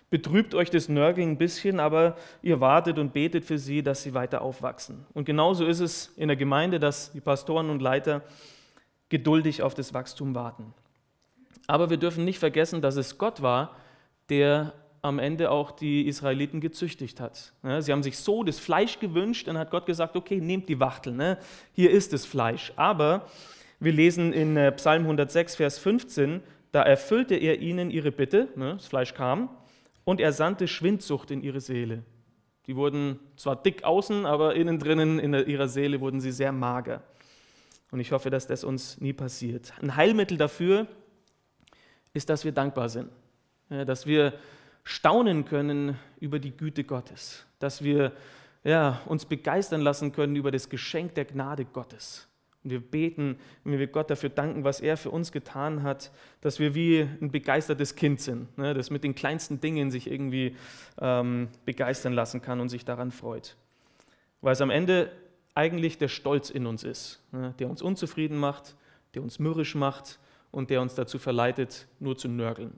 [0.10, 4.14] betrübt euch das Nörgeln ein bisschen, aber ihr wartet und betet für sie, dass sie
[4.14, 5.06] weiter aufwachsen.
[5.14, 8.22] Und genauso ist es in der Gemeinde, dass die Pastoren und Leiter
[9.10, 10.74] geduldig auf das Wachstum warten.
[11.68, 13.76] Aber wir dürfen nicht vergessen, dass es Gott war,
[14.30, 17.54] der am Ende auch die Israeliten gezüchtigt hat.
[17.80, 21.14] Sie haben sich so das Fleisch gewünscht, dann hat Gott gesagt, okay, nehmt die Wachtel,
[21.14, 21.38] ne?
[21.74, 22.74] hier ist das Fleisch.
[22.76, 23.28] Aber
[23.80, 26.42] wir lesen in äh, Psalm 106, Vers 15,
[26.72, 28.74] da erfüllte er ihnen ihre Bitte, ne?
[28.76, 29.50] das Fleisch kam,
[30.08, 32.02] und er sandte Schwindsucht in ihre Seele.
[32.66, 37.04] Die wurden zwar dick außen, aber innen drinnen in ihrer Seele wurden sie sehr mager.
[37.92, 39.74] Und ich hoffe, dass das uns nie passiert.
[39.82, 40.88] Ein Heilmittel dafür
[42.14, 43.10] ist, dass wir dankbar sind,
[43.68, 44.34] dass wir
[44.86, 48.14] staunen können über die Güte Gottes, dass wir
[48.64, 52.30] ja, uns begeistern lassen können über das Geschenk der Gnade Gottes.
[52.68, 56.60] Und wir beten, wenn wir Gott dafür danken, was er für uns getan hat, dass
[56.60, 60.54] wir wie ein begeistertes Kind sind, ne, das mit den kleinsten Dingen sich irgendwie
[61.00, 63.56] ähm, begeistern lassen kann und sich daran freut.
[64.42, 65.14] Weil es am Ende
[65.56, 68.76] eigentlich der Stolz in uns ist, ne, der uns unzufrieden macht,
[69.14, 70.20] der uns mürrisch macht
[70.52, 72.78] und der uns dazu verleitet, nur zu nörgeln.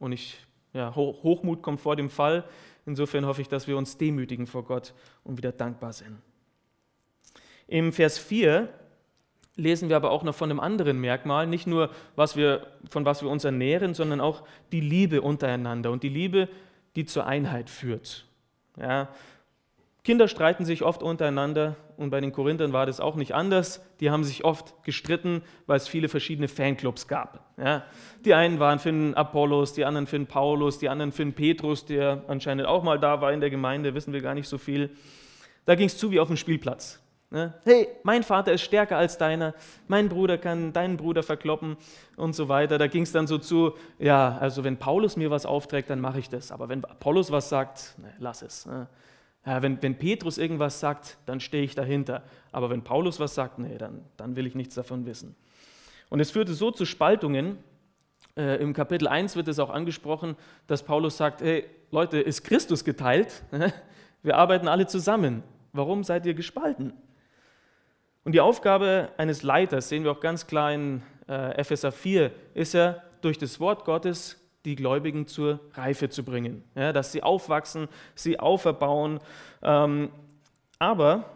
[0.00, 2.42] Und ich, ja, Hochmut kommt vor dem Fall.
[2.86, 6.18] Insofern hoffe ich, dass wir uns demütigen vor Gott und wieder dankbar sind.
[7.66, 8.68] Im Vers 4
[9.56, 13.22] lesen wir aber auch noch von einem anderen Merkmal, nicht nur, was wir, von was
[13.22, 16.48] wir uns ernähren, sondern auch die Liebe untereinander und die Liebe,
[16.96, 18.26] die zur Einheit führt.
[18.76, 19.08] Ja,
[20.04, 23.80] Kinder streiten sich oft untereinander und bei den Korinthern war das auch nicht anders.
[24.00, 27.40] Die haben sich oft gestritten, weil es viele verschiedene Fanclubs gab.
[27.56, 27.84] Ja,
[28.22, 31.32] die einen waren für den Apollos, die anderen für den Paulus, die anderen für den
[31.32, 34.58] Petrus, der anscheinend auch mal da war in der Gemeinde, wissen wir gar nicht so
[34.58, 34.90] viel.
[35.64, 37.00] Da ging es zu wie auf dem Spielplatz.
[37.30, 37.54] Ne?
[37.64, 39.54] Hey, mein Vater ist stärker als deiner,
[39.88, 41.76] mein Bruder kann deinen Bruder verkloppen
[42.16, 42.78] und so weiter.
[42.78, 46.20] Da ging es dann so zu, ja, also wenn Paulus mir was aufträgt, dann mache
[46.20, 46.52] ich das.
[46.52, 48.66] Aber wenn Apollos was sagt, ne, lass es.
[48.66, 48.86] Ne?
[49.46, 52.22] Ja, wenn, wenn Petrus irgendwas sagt, dann stehe ich dahinter.
[52.52, 55.36] Aber wenn Paulus was sagt, nee, dann, dann will ich nichts davon wissen.
[56.10, 57.58] Und es führte so zu Spaltungen.
[58.36, 62.84] Äh, Im Kapitel 1 wird es auch angesprochen, dass Paulus sagt, hey Leute, ist Christus
[62.84, 63.42] geteilt?
[64.22, 65.42] Wir arbeiten alle zusammen.
[65.72, 66.92] Warum seid ihr gespalten?
[68.24, 72.74] Und die Aufgabe eines Leiters, sehen wir auch ganz klar in äh, Epheser 4, ist
[72.74, 77.88] ja, durch das Wort Gottes die Gläubigen zur Reife zu bringen, ja, dass sie aufwachsen,
[78.14, 79.20] sie auferbauen.
[79.62, 80.10] Ähm,
[80.78, 81.30] aber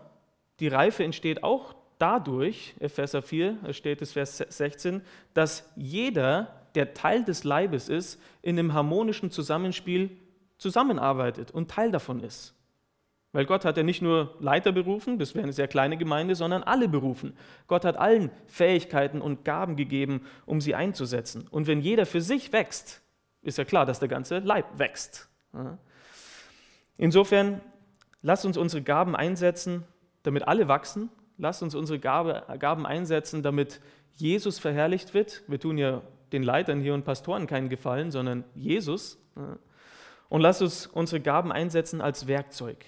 [0.61, 5.03] die Reife entsteht auch dadurch, Epheser 4, da steht es Vers 16,
[5.35, 10.11] dass jeder, der Teil des Leibes ist, in einem harmonischen Zusammenspiel
[10.59, 12.55] zusammenarbeitet und Teil davon ist.
[13.33, 16.63] Weil Gott hat ja nicht nur Leiter berufen, das wäre eine sehr kleine Gemeinde, sondern
[16.63, 17.37] alle berufen.
[17.67, 21.47] Gott hat allen Fähigkeiten und Gaben gegeben, um sie einzusetzen.
[21.51, 23.03] Und wenn jeder für sich wächst,
[23.43, 25.29] ist ja klar, dass der ganze Leib wächst.
[26.97, 27.61] Insofern,
[28.23, 29.85] lasst uns unsere Gaben einsetzen,
[30.23, 31.11] damit alle wachsen.
[31.37, 33.81] Lasst uns unsere Gaben einsetzen, damit
[34.15, 35.45] Jesus verherrlicht wird.
[35.47, 39.23] Wir tun ja den Leitern hier und Pastoren keinen Gefallen, sondern Jesus.
[40.29, 42.85] Und lasst uns unsere Gaben einsetzen als Werkzeug.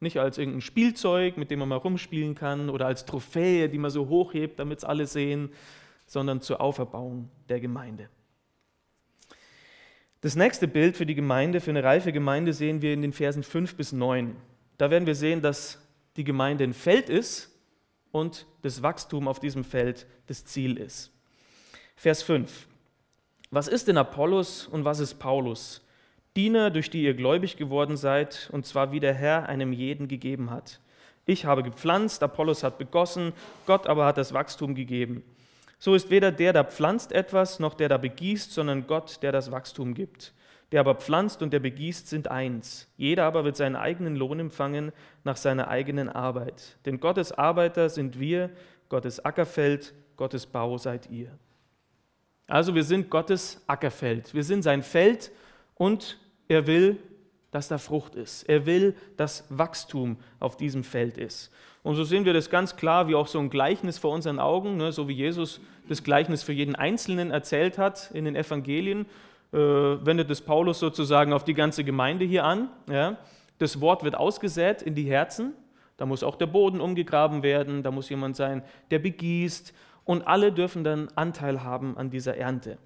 [0.00, 3.90] Nicht als irgendein Spielzeug, mit dem man mal rumspielen kann, oder als Trophäe, die man
[3.90, 5.50] so hochhebt, damit es alle sehen,
[6.06, 8.08] sondern zur Auferbauung der Gemeinde.
[10.20, 13.42] Das nächste Bild für die Gemeinde, für eine reife Gemeinde, sehen wir in den Versen
[13.42, 14.34] 5 bis 9.
[14.76, 15.80] Da werden wir sehen, dass
[16.16, 17.56] die Gemeinde ein Feld ist
[18.10, 21.12] und das Wachstum auf diesem Feld das Ziel ist.
[21.94, 22.66] Vers 5.
[23.50, 25.84] Was ist denn Apollos und was ist Paulus?
[26.38, 30.52] Diener, durch die ihr gläubig geworden seid, und zwar wie der Herr einem jeden gegeben
[30.52, 30.78] hat.
[31.26, 33.32] Ich habe gepflanzt, Apollos hat begossen,
[33.66, 35.24] Gott aber hat das Wachstum gegeben.
[35.80, 39.50] So ist weder der, der pflanzt etwas, noch der, der begießt, sondern Gott, der das
[39.50, 40.32] Wachstum gibt.
[40.70, 42.88] Der aber pflanzt und der begießt sind eins.
[42.96, 44.92] Jeder aber wird seinen eigenen Lohn empfangen
[45.24, 46.78] nach seiner eigenen Arbeit.
[46.86, 48.50] Denn Gottes Arbeiter sind wir,
[48.88, 51.36] Gottes Ackerfeld, Gottes Bau seid ihr.
[52.46, 54.34] Also wir sind Gottes Ackerfeld.
[54.34, 55.32] Wir sind sein Feld
[55.74, 56.16] und
[56.48, 56.96] er will,
[57.50, 58.42] dass da Frucht ist.
[58.48, 61.50] Er will, dass Wachstum auf diesem Feld ist.
[61.82, 64.76] Und so sehen wir das ganz klar, wie auch so ein Gleichnis vor unseren Augen,
[64.76, 69.06] ne, so wie Jesus das Gleichnis für jeden Einzelnen erzählt hat in den Evangelien,
[69.52, 72.68] äh, wendet es Paulus sozusagen auf die ganze Gemeinde hier an.
[72.90, 73.16] Ja.
[73.58, 75.54] Das Wort wird ausgesät in die Herzen,
[75.96, 79.72] da muss auch der Boden umgegraben werden, da muss jemand sein, der begießt
[80.04, 82.78] und alle dürfen dann Anteil haben an dieser Ernte.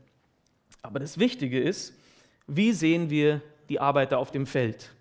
[0.83, 1.98] Aber das Wichtige ist,
[2.46, 4.92] wie sehen wir die Arbeiter auf dem Feld?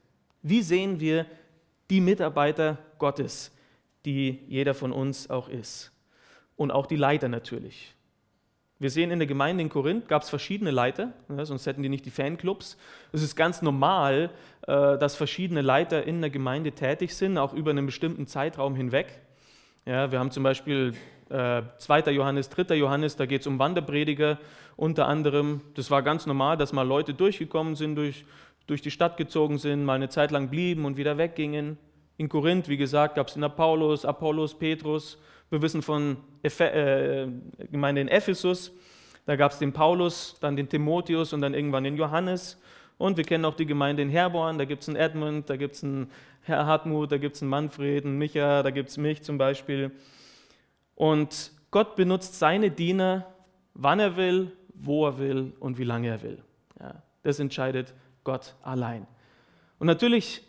[0.41, 1.27] Wie sehen wir
[1.89, 3.51] die Mitarbeiter Gottes?
[4.05, 5.91] die jeder von uns auch ist.
[6.55, 7.93] Und auch die Leiter natürlich.
[8.79, 11.89] Wir sehen in der Gemeinde in Korinth gab es verschiedene Leiter, ja, sonst hätten die
[11.89, 12.77] nicht die Fanclubs.
[13.11, 14.31] Es ist ganz normal,
[14.63, 19.21] äh, dass verschiedene Leiter in der Gemeinde tätig sind, auch über einen bestimmten Zeitraum hinweg.
[19.85, 20.95] Ja, wir haben zum Beispiel
[21.29, 22.11] äh, 2.
[22.11, 22.75] Johannes, 3.
[22.75, 24.39] Johannes, da geht es um Wanderprediger
[24.77, 25.61] unter anderem.
[25.75, 28.25] Das war ganz normal, dass mal Leute durchgekommen sind, durch,
[28.67, 31.77] durch die Stadt gezogen sind, mal eine Zeit lang blieben und wieder weggingen.
[32.17, 35.17] In Korinth, wie gesagt, gab es den Paulus, Apollos, Petrus.
[35.49, 37.27] Wir wissen von Ephe äh,
[37.71, 38.71] Gemeinde in Ephesus,
[39.25, 42.59] da gab es den Paulus, dann den Timotheus und dann irgendwann den Johannes.
[42.97, 45.75] Und wir kennen auch die Gemeinde in Herborn, da gibt es einen Edmund, da gibt
[45.75, 46.09] es einen
[46.43, 49.91] Herr Hartmut, da gibt es einen Manfred, einen Micha, da gibt es mich zum Beispiel.
[50.95, 53.25] Und Gott benutzt seine Diener,
[53.73, 56.43] wann er will, wo er will und wie lange er will.
[56.79, 59.07] Ja, das entscheidet Gott allein.
[59.79, 60.43] Und natürlich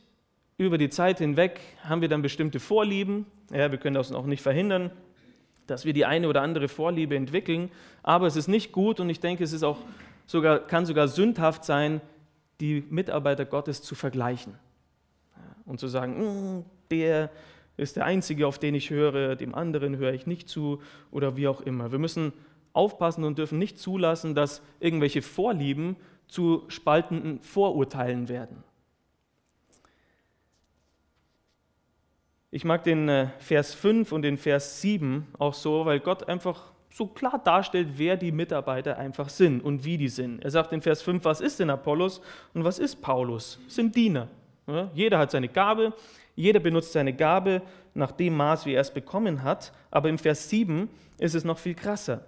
[0.58, 3.26] über die Zeit hinweg haben wir dann bestimmte Vorlieben.
[3.50, 4.90] Ja, wir können das auch nicht verhindern,
[5.66, 7.70] dass wir die eine oder andere Vorliebe entwickeln.
[8.02, 9.78] Aber es ist nicht gut und ich denke, es ist auch
[10.26, 12.00] sogar, kann sogar sündhaft sein,
[12.60, 14.54] die Mitarbeiter Gottes zu vergleichen.
[15.64, 17.30] Und zu sagen, mm, der
[17.76, 20.80] ist der Einzige, auf den ich höre, dem anderen höre ich nicht zu
[21.10, 21.90] oder wie auch immer.
[21.90, 22.32] Wir müssen
[22.72, 25.96] aufpassen und dürfen nicht zulassen, dass irgendwelche Vorlieben
[26.32, 28.64] zu spaltenden Vorurteilen werden.
[32.50, 36.72] Ich mag den äh, Vers 5 und den Vers 7 auch so, weil Gott einfach
[36.90, 40.42] so klar darstellt, wer die Mitarbeiter einfach sind und wie die sind.
[40.42, 42.22] Er sagt in Vers 5, was ist denn Apollos
[42.54, 43.58] und was ist Paulus?
[43.68, 44.28] Sind Diener.
[44.94, 45.92] jeder hat seine Gabe,
[46.34, 47.60] jeder benutzt seine Gabe
[47.92, 49.72] nach dem Maß, wie er es bekommen hat.
[49.90, 52.24] Aber im Vers 7 ist es noch viel krasser.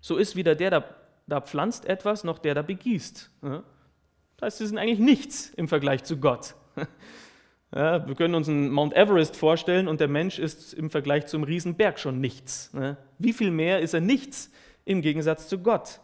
[0.00, 3.30] So ist weder der, der da pflanzt etwas, noch der, der begießt.
[4.36, 6.54] Das heißt, sie sind eigentlich nichts im Vergleich zu Gott.
[7.74, 11.42] Ja, wir können uns einen Mount Everest vorstellen und der Mensch ist im Vergleich zum
[11.42, 12.70] Riesenberg schon nichts.
[13.18, 14.50] Wie viel mehr ist er nichts
[14.84, 16.00] im Gegensatz zu Gott,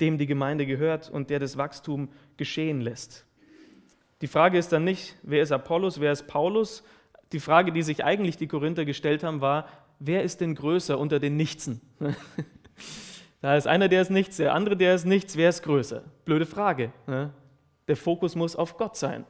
[0.00, 3.26] dem die Gemeinde gehört und der das Wachstum geschehen lässt?
[4.22, 6.82] Die Frage ist dann nicht, wer ist Apollos, wer ist Paulus?
[7.32, 11.18] Die Frage, die sich eigentlich die Korinther gestellt haben, war, wer ist denn größer unter
[11.18, 11.82] den Nichtsen?
[13.42, 16.02] da ist einer, der ist nichts, der andere, der ist nichts, wer ist größer?
[16.24, 16.92] Blöde Frage.
[17.06, 17.30] Ne?
[17.86, 19.26] Der Fokus muss auf Gott sein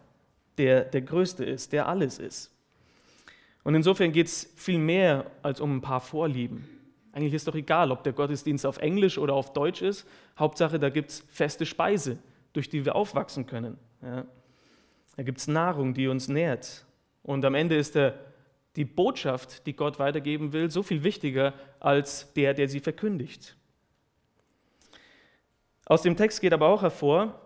[0.59, 2.51] der der Größte ist, der alles ist.
[3.65, 6.69] Und insofern geht es viel mehr als um ein paar Vorlieben.
[7.13, 10.07] Eigentlich ist doch egal, ob der Gottesdienst auf Englisch oder auf Deutsch ist.
[10.39, 12.19] Hauptsache, da gibt es feste Speise,
[12.55, 13.79] durch die wir aufwachsen können.
[14.03, 14.25] Ja.
[15.17, 16.87] Da gibt es Nahrung, die uns nährt.
[17.23, 18.19] Und am Ende ist der,
[18.77, 23.57] die Botschaft, die Gott weitergeben will, so viel wichtiger als der, der sie verkündigt.
[25.93, 27.39] Aus dem Text geht aber auch hervor,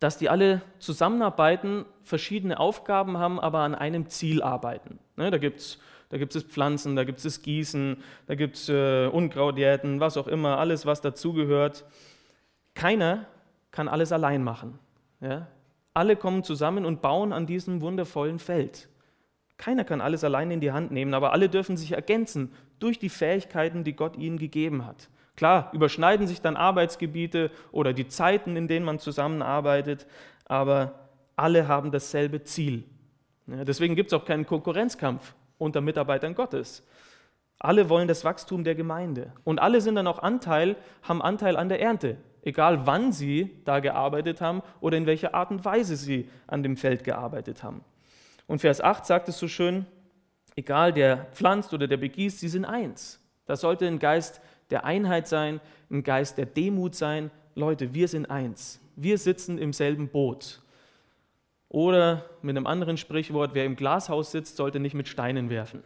[0.00, 4.98] dass die alle zusammenarbeiten, verschiedene Aufgaben haben, aber an einem Ziel arbeiten.
[5.14, 5.78] Ne, da gibt es
[6.08, 10.58] da gibt's Pflanzen, da gibt es Gießen, da gibt es äh, Unkrautjäten, was auch immer,
[10.58, 11.84] alles, was dazugehört.
[12.74, 13.26] Keiner
[13.70, 14.80] kann alles allein machen.
[15.20, 15.46] Ja?
[15.94, 18.88] Alle kommen zusammen und bauen an diesem wundervollen Feld.
[19.56, 23.08] Keiner kann alles allein in die Hand nehmen, aber alle dürfen sich ergänzen durch die
[23.08, 25.08] Fähigkeiten, die Gott ihnen gegeben hat.
[25.36, 30.06] Klar, überschneiden sich dann Arbeitsgebiete oder die Zeiten, in denen man zusammenarbeitet,
[30.46, 32.84] aber alle haben dasselbe Ziel.
[33.46, 36.86] Deswegen gibt es auch keinen Konkurrenzkampf unter Mitarbeitern Gottes.
[37.58, 41.68] Alle wollen das Wachstum der Gemeinde und alle sind dann auch Anteil, haben Anteil an
[41.68, 46.28] der Ernte, egal wann sie da gearbeitet haben oder in welcher Art und Weise sie
[46.46, 47.82] an dem Feld gearbeitet haben.
[48.46, 49.86] Und Vers 8 sagt es so schön,
[50.54, 53.20] egal der pflanzt oder der begießt, sie sind eins.
[53.46, 57.30] Das sollte ein Geist der Einheit sein, ein Geist der Demut sein.
[57.54, 58.80] Leute, wir sind eins.
[58.96, 60.62] Wir sitzen im selben Boot.
[61.68, 65.82] Oder mit einem anderen Sprichwort, wer im Glashaus sitzt, sollte nicht mit Steinen werfen.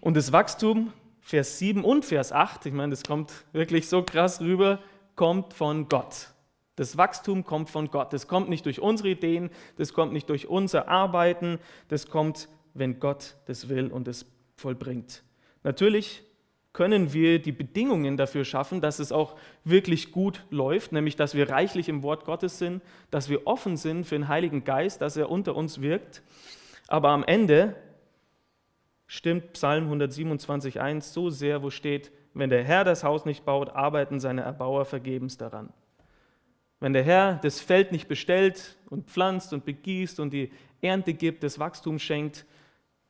[0.00, 4.40] Und das Wachstum, Vers 7 und Vers 8, ich meine, das kommt wirklich so krass
[4.40, 4.80] rüber,
[5.14, 6.28] kommt von Gott.
[6.76, 8.12] Das Wachstum kommt von Gott.
[8.12, 11.58] Das kommt nicht durch unsere Ideen, das kommt nicht durch unser Arbeiten,
[11.88, 14.26] das kommt, wenn Gott das will und es
[14.56, 15.22] vollbringt.
[15.62, 16.24] Natürlich
[16.72, 21.50] können wir die Bedingungen dafür schaffen, dass es auch wirklich gut läuft, nämlich dass wir
[21.50, 25.30] reichlich im Wort Gottes sind, dass wir offen sind für den Heiligen Geist, dass er
[25.30, 26.22] unter uns wirkt.
[26.88, 27.76] Aber am Ende
[29.06, 34.20] stimmt Psalm 127.1 so sehr, wo steht, wenn der Herr das Haus nicht baut, arbeiten
[34.20, 35.70] seine Erbauer vergebens daran.
[36.80, 40.50] Wenn der Herr das Feld nicht bestellt und pflanzt und begießt und die
[40.80, 42.46] Ernte gibt, das Wachstum schenkt,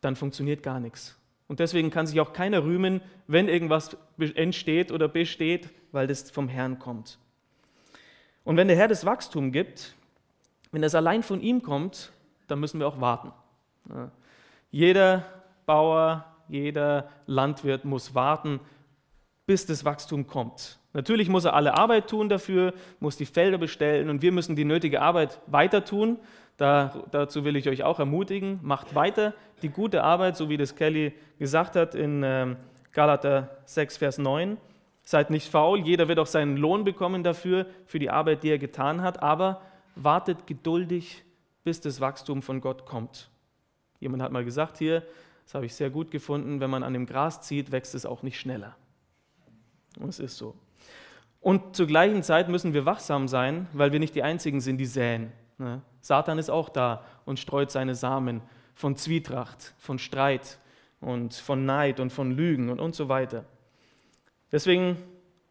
[0.00, 1.16] dann funktioniert gar nichts.
[1.52, 6.48] Und deswegen kann sich auch keiner rühmen, wenn irgendwas entsteht oder besteht, weil das vom
[6.48, 7.18] Herrn kommt.
[8.42, 9.94] Und wenn der Herr das Wachstum gibt,
[10.70, 12.10] wenn das allein von ihm kommt,
[12.46, 13.32] dann müssen wir auch warten.
[14.70, 15.26] Jeder
[15.66, 18.58] Bauer, jeder Landwirt muss warten,
[19.44, 20.78] bis das Wachstum kommt.
[20.94, 24.64] Natürlich muss er alle Arbeit tun dafür, muss die Felder bestellen und wir müssen die
[24.64, 26.18] nötige Arbeit weiter tun.
[26.62, 28.60] Da, dazu will ich euch auch ermutigen.
[28.62, 32.56] Macht weiter die gute Arbeit, so wie das Kelly gesagt hat in ähm,
[32.92, 34.56] Galater 6, Vers 9.
[35.02, 38.58] Seid nicht faul, jeder wird auch seinen Lohn bekommen dafür, für die Arbeit, die er
[38.58, 39.60] getan hat, aber
[39.96, 41.24] wartet geduldig,
[41.64, 43.28] bis das Wachstum von Gott kommt.
[43.98, 45.02] Jemand hat mal gesagt hier,
[45.42, 48.22] das habe ich sehr gut gefunden, wenn man an dem Gras zieht, wächst es auch
[48.22, 48.76] nicht schneller.
[49.98, 50.54] Und es ist so.
[51.40, 54.86] Und zur gleichen Zeit müssen wir wachsam sein, weil wir nicht die Einzigen sind, die
[54.86, 55.32] säen.
[55.58, 55.82] Ne?
[56.00, 58.42] Satan ist auch da und streut seine Samen
[58.74, 60.58] von Zwietracht, von Streit
[61.00, 63.44] und von Neid und von Lügen und, und so weiter.
[64.50, 64.96] Deswegen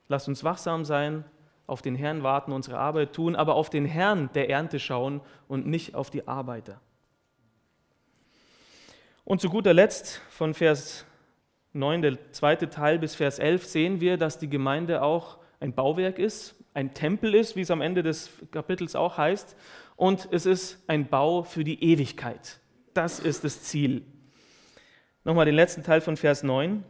[0.08, 1.24] lasst uns wachsam sein,
[1.68, 5.68] auf den Herrn warten, unsere Arbeit tun, aber auf den Herrn der Ernte schauen und
[5.68, 6.82] nicht auf die Arbeiter.
[9.24, 11.06] Und zu guter Letzt von Vers
[11.74, 16.20] 9, der zweite Teil bis Vers 11, sehen wir, dass die Gemeinde auch ein Bauwerk
[16.20, 19.56] ist, ein Tempel ist, wie es am Ende des Kapitels auch heißt,
[20.02, 22.60] und es ist ein Bau für die Ewigkeit.
[22.96, 24.04] Das ist das Ziel.
[25.24, 26.84] Nochmal den letzten Teil von Vers 9.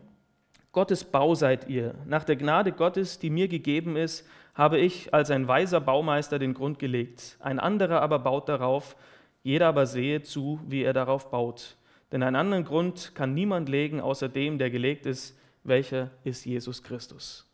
[0.72, 1.94] Gottes Bau seid ihr.
[2.06, 6.54] Nach der Gnade Gottes, die mir gegeben ist, habe ich als ein weiser Baumeister den
[6.54, 7.36] Grund gelegt.
[7.42, 8.96] Ein anderer aber baut darauf,
[9.44, 11.76] jeder aber sehe zu, wie er darauf baut.
[12.14, 16.82] Denn einen anderen Grund kann niemand legen, außer dem, der gelegt ist, welcher ist Jesus
[16.82, 17.46] Christus.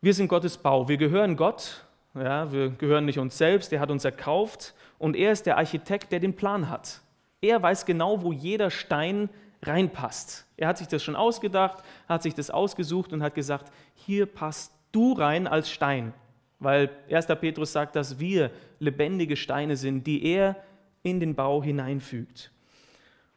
[0.00, 0.88] Wir sind Gottes Bau.
[0.88, 1.84] Wir gehören Gott.
[2.14, 3.72] Ja, wir gehören nicht uns selbst.
[3.72, 7.00] Er hat uns erkauft und er ist der Architekt, der den Plan hat.
[7.40, 9.28] Er weiß genau, wo jeder Stein
[9.62, 10.46] reinpasst.
[10.56, 14.72] Er hat sich das schon ausgedacht, hat sich das ausgesucht und hat gesagt, hier passt
[14.92, 16.12] du rein als Stein.
[16.58, 17.26] Weil 1.
[17.40, 20.56] Petrus sagt, dass wir lebendige Steine sind, die er
[21.02, 22.52] in den Bau hineinfügt.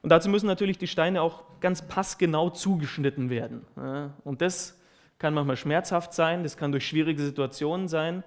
[0.02, 3.66] Und dazu müssen natürlich die Steine auch ganz passgenau zugeschnitten werden.
[4.24, 4.80] Und das
[5.18, 8.24] kann manchmal schmerzhaft sein, das kann durch schwierige Situationen sein,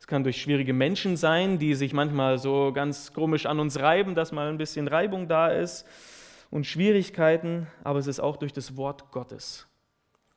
[0.00, 4.14] es kann durch schwierige Menschen sein, die sich manchmal so ganz komisch an uns reiben,
[4.14, 5.86] dass mal ein bisschen Reibung da ist
[6.50, 9.68] und Schwierigkeiten, aber es ist auch durch das Wort Gottes.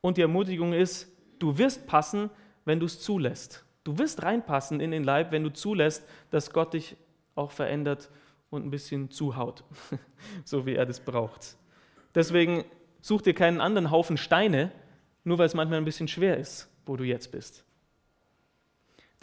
[0.02, 2.28] Und die Ermutigung ist, du wirst passen,
[2.66, 3.64] wenn du es zulässt.
[3.84, 6.96] Du wirst reinpassen in den Leib, wenn du zulässt, dass Gott dich
[7.34, 8.10] auch verändert
[8.50, 9.64] und ein bisschen zuhaut,
[10.44, 11.56] so wie er das braucht.
[12.14, 12.64] Deswegen
[13.00, 14.72] such dir keinen anderen Haufen Steine,
[15.24, 17.64] nur weil es manchmal ein bisschen schwer ist, wo du jetzt bist.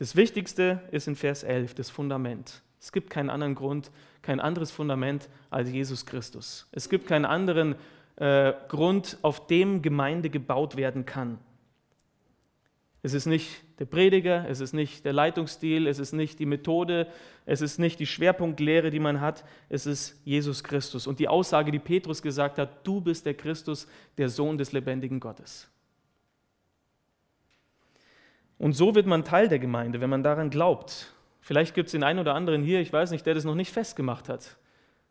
[0.02, 2.64] Das Wichtigste ist in Vers 11 das Fundament.
[2.80, 3.92] Es gibt keinen anderen Grund,
[4.24, 6.68] kein anderes Fundament als Jesus Christus.
[6.72, 7.76] Es gibt keinen anderen
[8.16, 11.38] äh, Grund, auf dem Gemeinde gebaut werden kann.
[13.04, 17.06] Es ist nicht der Prediger, es ist nicht der Leitungsstil, es ist nicht die Methode,
[17.46, 21.06] es ist nicht die Schwerpunktlehre, die man hat, es ist Jesus Christus.
[21.06, 23.86] Und die Aussage, die Petrus gesagt hat, du bist der Christus,
[24.18, 25.71] der Sohn des lebendigen Gottes.
[28.62, 31.12] Und so wird man Teil der Gemeinde, wenn man daran glaubt.
[31.40, 33.72] Vielleicht gibt es den einen oder anderen hier, ich weiß nicht, der das noch nicht
[33.72, 34.56] festgemacht hat,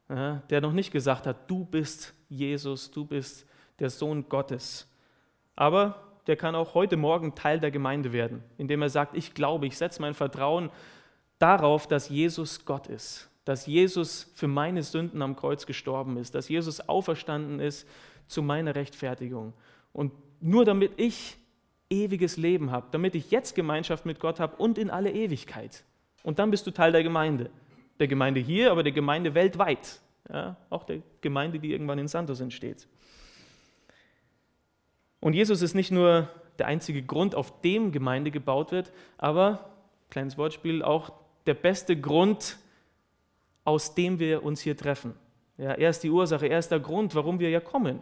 [0.08, 3.44] der noch nicht gesagt hat, du bist Jesus, du bist
[3.80, 4.88] der Sohn Gottes.
[5.56, 9.66] Aber der kann auch heute Morgen Teil der Gemeinde werden, indem er sagt, ich glaube,
[9.66, 10.70] ich setze mein Vertrauen
[11.40, 16.48] darauf, dass Jesus Gott ist, dass Jesus für meine Sünden am Kreuz gestorben ist, dass
[16.48, 17.88] Jesus auferstanden ist
[18.28, 19.54] zu meiner Rechtfertigung.
[19.92, 21.36] Und nur damit ich
[21.90, 25.84] ewiges Leben habe, damit ich jetzt Gemeinschaft mit Gott habe und in alle Ewigkeit.
[26.22, 27.50] Und dann bist du Teil der Gemeinde.
[27.98, 30.00] Der Gemeinde hier, aber der Gemeinde weltweit.
[30.32, 32.86] Ja, auch der Gemeinde, die irgendwann in Santos entsteht.
[35.18, 36.28] Und Jesus ist nicht nur
[36.58, 39.70] der einzige Grund, auf dem Gemeinde gebaut wird, aber,
[40.10, 41.12] kleines Wortspiel, auch
[41.46, 42.58] der beste Grund,
[43.64, 45.14] aus dem wir uns hier treffen.
[45.58, 48.00] Ja, er ist die Ursache, er ist der Grund, warum wir ja kommen.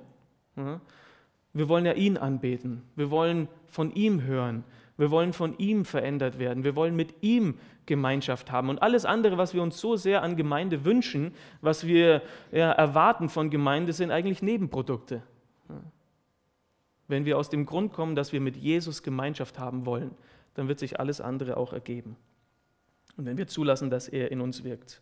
[1.52, 2.82] Wir wollen ja ihn anbeten.
[2.94, 4.64] Wir wollen von ihm hören.
[4.96, 6.64] Wir wollen von ihm verändert werden.
[6.64, 8.68] Wir wollen mit ihm Gemeinschaft haben.
[8.68, 12.22] Und alles andere, was wir uns so sehr an Gemeinde wünschen, was wir
[12.52, 15.22] ja, erwarten von Gemeinde, sind eigentlich Nebenprodukte.
[17.06, 20.10] Wenn wir aus dem Grund kommen, dass wir mit Jesus Gemeinschaft haben wollen,
[20.54, 22.16] dann wird sich alles andere auch ergeben.
[23.16, 25.00] Und wenn wir zulassen, dass er in uns wirkt.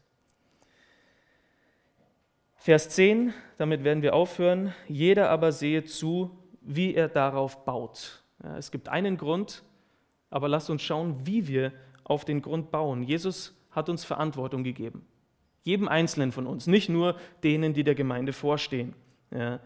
[2.66, 4.74] Vers 10, damit werden wir aufhören.
[4.88, 8.24] Jeder aber sehe zu, wie er darauf baut.
[8.42, 9.62] Ja, es gibt einen Grund,
[10.30, 11.70] aber lasst uns schauen, wie wir
[12.02, 13.04] auf den Grund bauen.
[13.04, 15.06] Jesus hat uns Verantwortung gegeben.
[15.62, 17.14] Jedem Einzelnen von uns, nicht nur
[17.44, 18.96] denen, die der Gemeinde vorstehen.
[19.30, 19.60] Ja.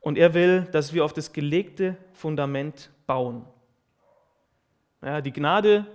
[0.00, 3.44] Und er will, dass wir auf das gelegte Fundament bauen.
[5.00, 5.86] Ja, die Gnade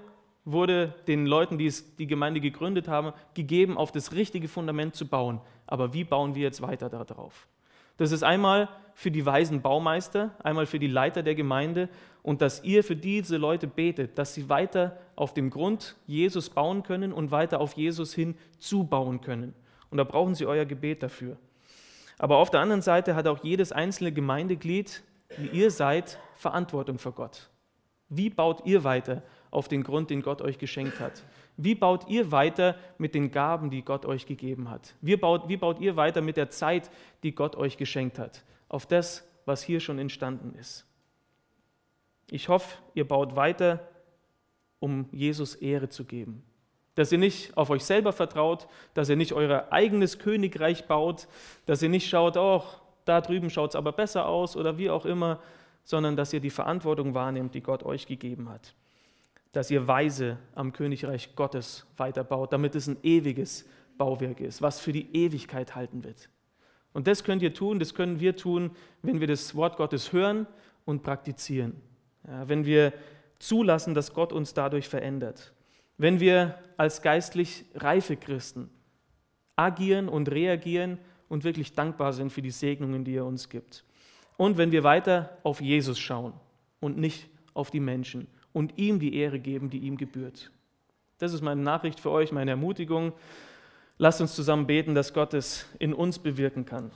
[0.48, 5.42] wurde den Leuten, die die Gemeinde gegründet haben, gegeben, auf das richtige Fundament zu bauen.
[5.68, 7.48] Aber wie bauen wir jetzt weiter darauf?
[7.98, 11.90] Das ist einmal für die weisen Baumeister, einmal für die Leiter der Gemeinde
[12.24, 16.84] und dass ihr für diese Leute betet, dass sie weiter auf dem Grund Jesus bauen
[16.84, 19.54] können und weiter auf Jesus hin zubauen können.
[19.90, 21.38] Und da brauchen sie euer Gebet dafür.
[22.20, 25.04] Aber auf der anderen Seite hat auch jedes einzelne Gemeindeglied,
[25.38, 27.50] wie ihr seid, Verantwortung für Gott.
[28.10, 31.24] Wie baut ihr weiter auf den Grund, den Gott euch geschenkt hat?
[31.58, 34.94] Wie baut ihr weiter mit den Gaben, die Gott euch gegeben hat?
[35.02, 36.92] Wie baut, wie baut ihr weiter mit der Zeit,
[37.24, 38.44] die Gott euch geschenkt hat?
[38.70, 40.86] Auf das, was hier schon entstanden ist.
[42.30, 43.88] Ich hoffe, ihr baut weiter,
[44.80, 46.44] um Jesus Ehre zu geben.
[46.94, 51.28] Dass ihr nicht auf euch selber vertraut, dass ihr nicht euer eigenes Königreich baut,
[51.66, 52.64] dass ihr nicht schaut, oh,
[53.06, 55.40] da drüben schaut es aber besser aus oder wie auch immer,
[55.84, 58.76] sondern dass ihr die Verantwortung wahrnehmt, die Gott euch gegeben hat
[59.58, 63.66] dass ihr weise am Königreich Gottes weiterbaut, damit es ein ewiges
[63.98, 66.30] Bauwerk ist, was für die Ewigkeit halten wird.
[66.94, 68.70] Und das könnt ihr tun, das können wir tun,
[69.02, 70.46] wenn wir das Wort Gottes hören
[70.86, 71.74] und praktizieren.
[72.28, 72.94] Ja, wenn wir
[73.40, 75.52] zulassen, dass Gott uns dadurch verändert.
[75.98, 78.70] Wenn wir als geistlich reife Christen
[79.56, 81.00] agieren und reagieren
[81.30, 83.86] und wirklich dankbar sind für die Segnungen, die er uns gibt.
[84.38, 86.34] Und wenn wir weiter auf Jesus schauen
[86.80, 88.28] und nicht auf die Menschen
[88.58, 90.50] und ihm die Ehre geben, die ihm gebührt.
[91.20, 93.14] Das ist meine Nachricht für euch, meine Ermutigung.
[94.00, 96.90] Lasst uns zusammen beten, dass Gott es in uns bewirken kann.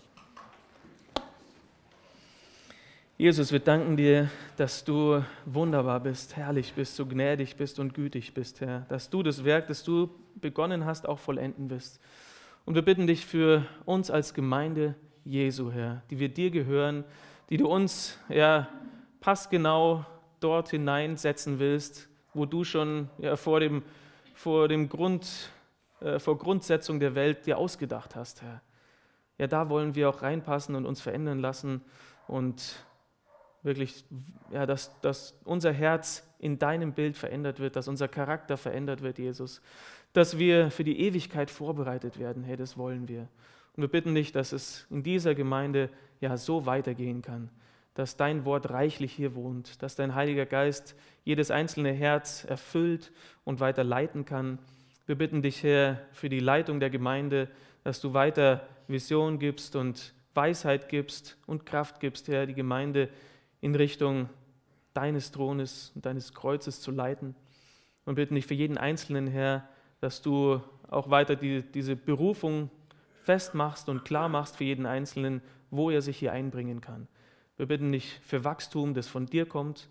[3.16, 8.34] Jesus, wir danken dir, dass du wunderbar bist, herrlich bist, so gnädig bist und gütig
[8.34, 8.88] bist, Herr.
[8.90, 12.00] Dass du das Werk, das du begonnen hast, auch vollenden wirst.
[12.66, 17.04] Und wir bitten dich für uns als Gemeinde Jesu, Herr, die wir dir gehören,
[17.52, 18.68] die du uns ja
[19.20, 20.08] passgenau
[20.42, 23.84] dort hineinsetzen willst, wo du schon ja, vor, dem,
[24.34, 25.50] vor, dem Grund,
[26.02, 28.62] äh, vor Grundsetzung der Welt dir ausgedacht hast, Herr.
[29.38, 31.82] Ja, da wollen wir auch reinpassen und uns verändern lassen
[32.28, 32.86] und
[33.64, 34.06] wirklich,
[34.52, 39.18] ja, dass, dass unser Herz in deinem Bild verändert wird, dass unser Charakter verändert wird,
[39.18, 39.62] Jesus.
[40.14, 43.28] Dass wir für die Ewigkeit vorbereitet werden, hey, das wollen wir.
[43.76, 45.90] Und wir bitten dich, dass es in dieser Gemeinde
[46.20, 47.50] ja so weitergehen kann
[47.94, 53.12] dass dein Wort reichlich hier wohnt, dass dein Heiliger Geist jedes einzelne Herz erfüllt
[53.44, 54.60] und weiter leiten kann.
[55.06, 57.50] Wir bitten dich, Herr, für die Leitung der Gemeinde,
[57.84, 63.10] dass du weiter Vision gibst und Weisheit gibst und Kraft gibst, Herr, die Gemeinde
[63.60, 64.30] in Richtung
[64.94, 67.36] deines Thrones und deines Kreuzes zu leiten.
[68.06, 69.68] Und bitten dich für jeden Einzelnen, Herr,
[70.00, 72.70] dass du auch weiter die, diese Berufung
[73.24, 77.08] festmachst und klar machst für jeden Einzelnen, wo er sich hier einbringen kann.
[77.62, 79.88] Wir bitten dich für Wachstum, das von dir kommt.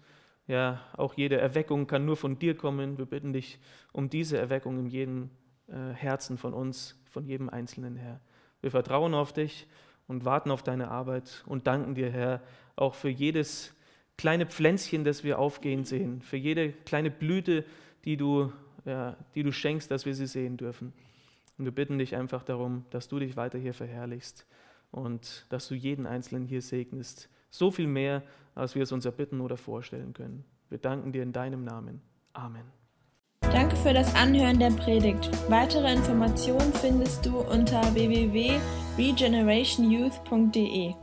[0.49, 2.99] Ja, auch jede Erweckung kann nur von dir kommen.
[2.99, 3.61] Wir bitten dich
[3.93, 5.31] um diese Erweckung in jedem
[5.69, 8.21] äh, Herzen von uns, von jedem Einzelnen, Herr.
[8.61, 9.69] Wir vertrauen auf dich
[10.09, 12.43] und warten auf deine Arbeit und danken dir, Herr,
[12.75, 13.73] auch für jedes
[14.19, 17.65] kleine Pflänzchen, das wir aufgehen sehen, für jede kleine Blüte,
[18.05, 18.53] die du,
[18.85, 20.93] ja, die du schenkst, dass wir sie sehen dürfen.
[21.57, 24.45] Und wir bitten dich einfach darum, dass du dich weiter hier verherrlichst
[24.91, 28.23] und dass du jeden Einzelnen hier segnest so viel mehr,
[28.55, 30.45] als wir es uns erbitten oder vorstellen können.
[30.69, 32.03] Wir danken dir in deinem Namen.
[32.33, 32.65] Amen.
[33.41, 35.29] Danke für das Anhören der Predigt.
[35.51, 40.95] Weitere Informationen findest du unter www.regenerationyouth.de.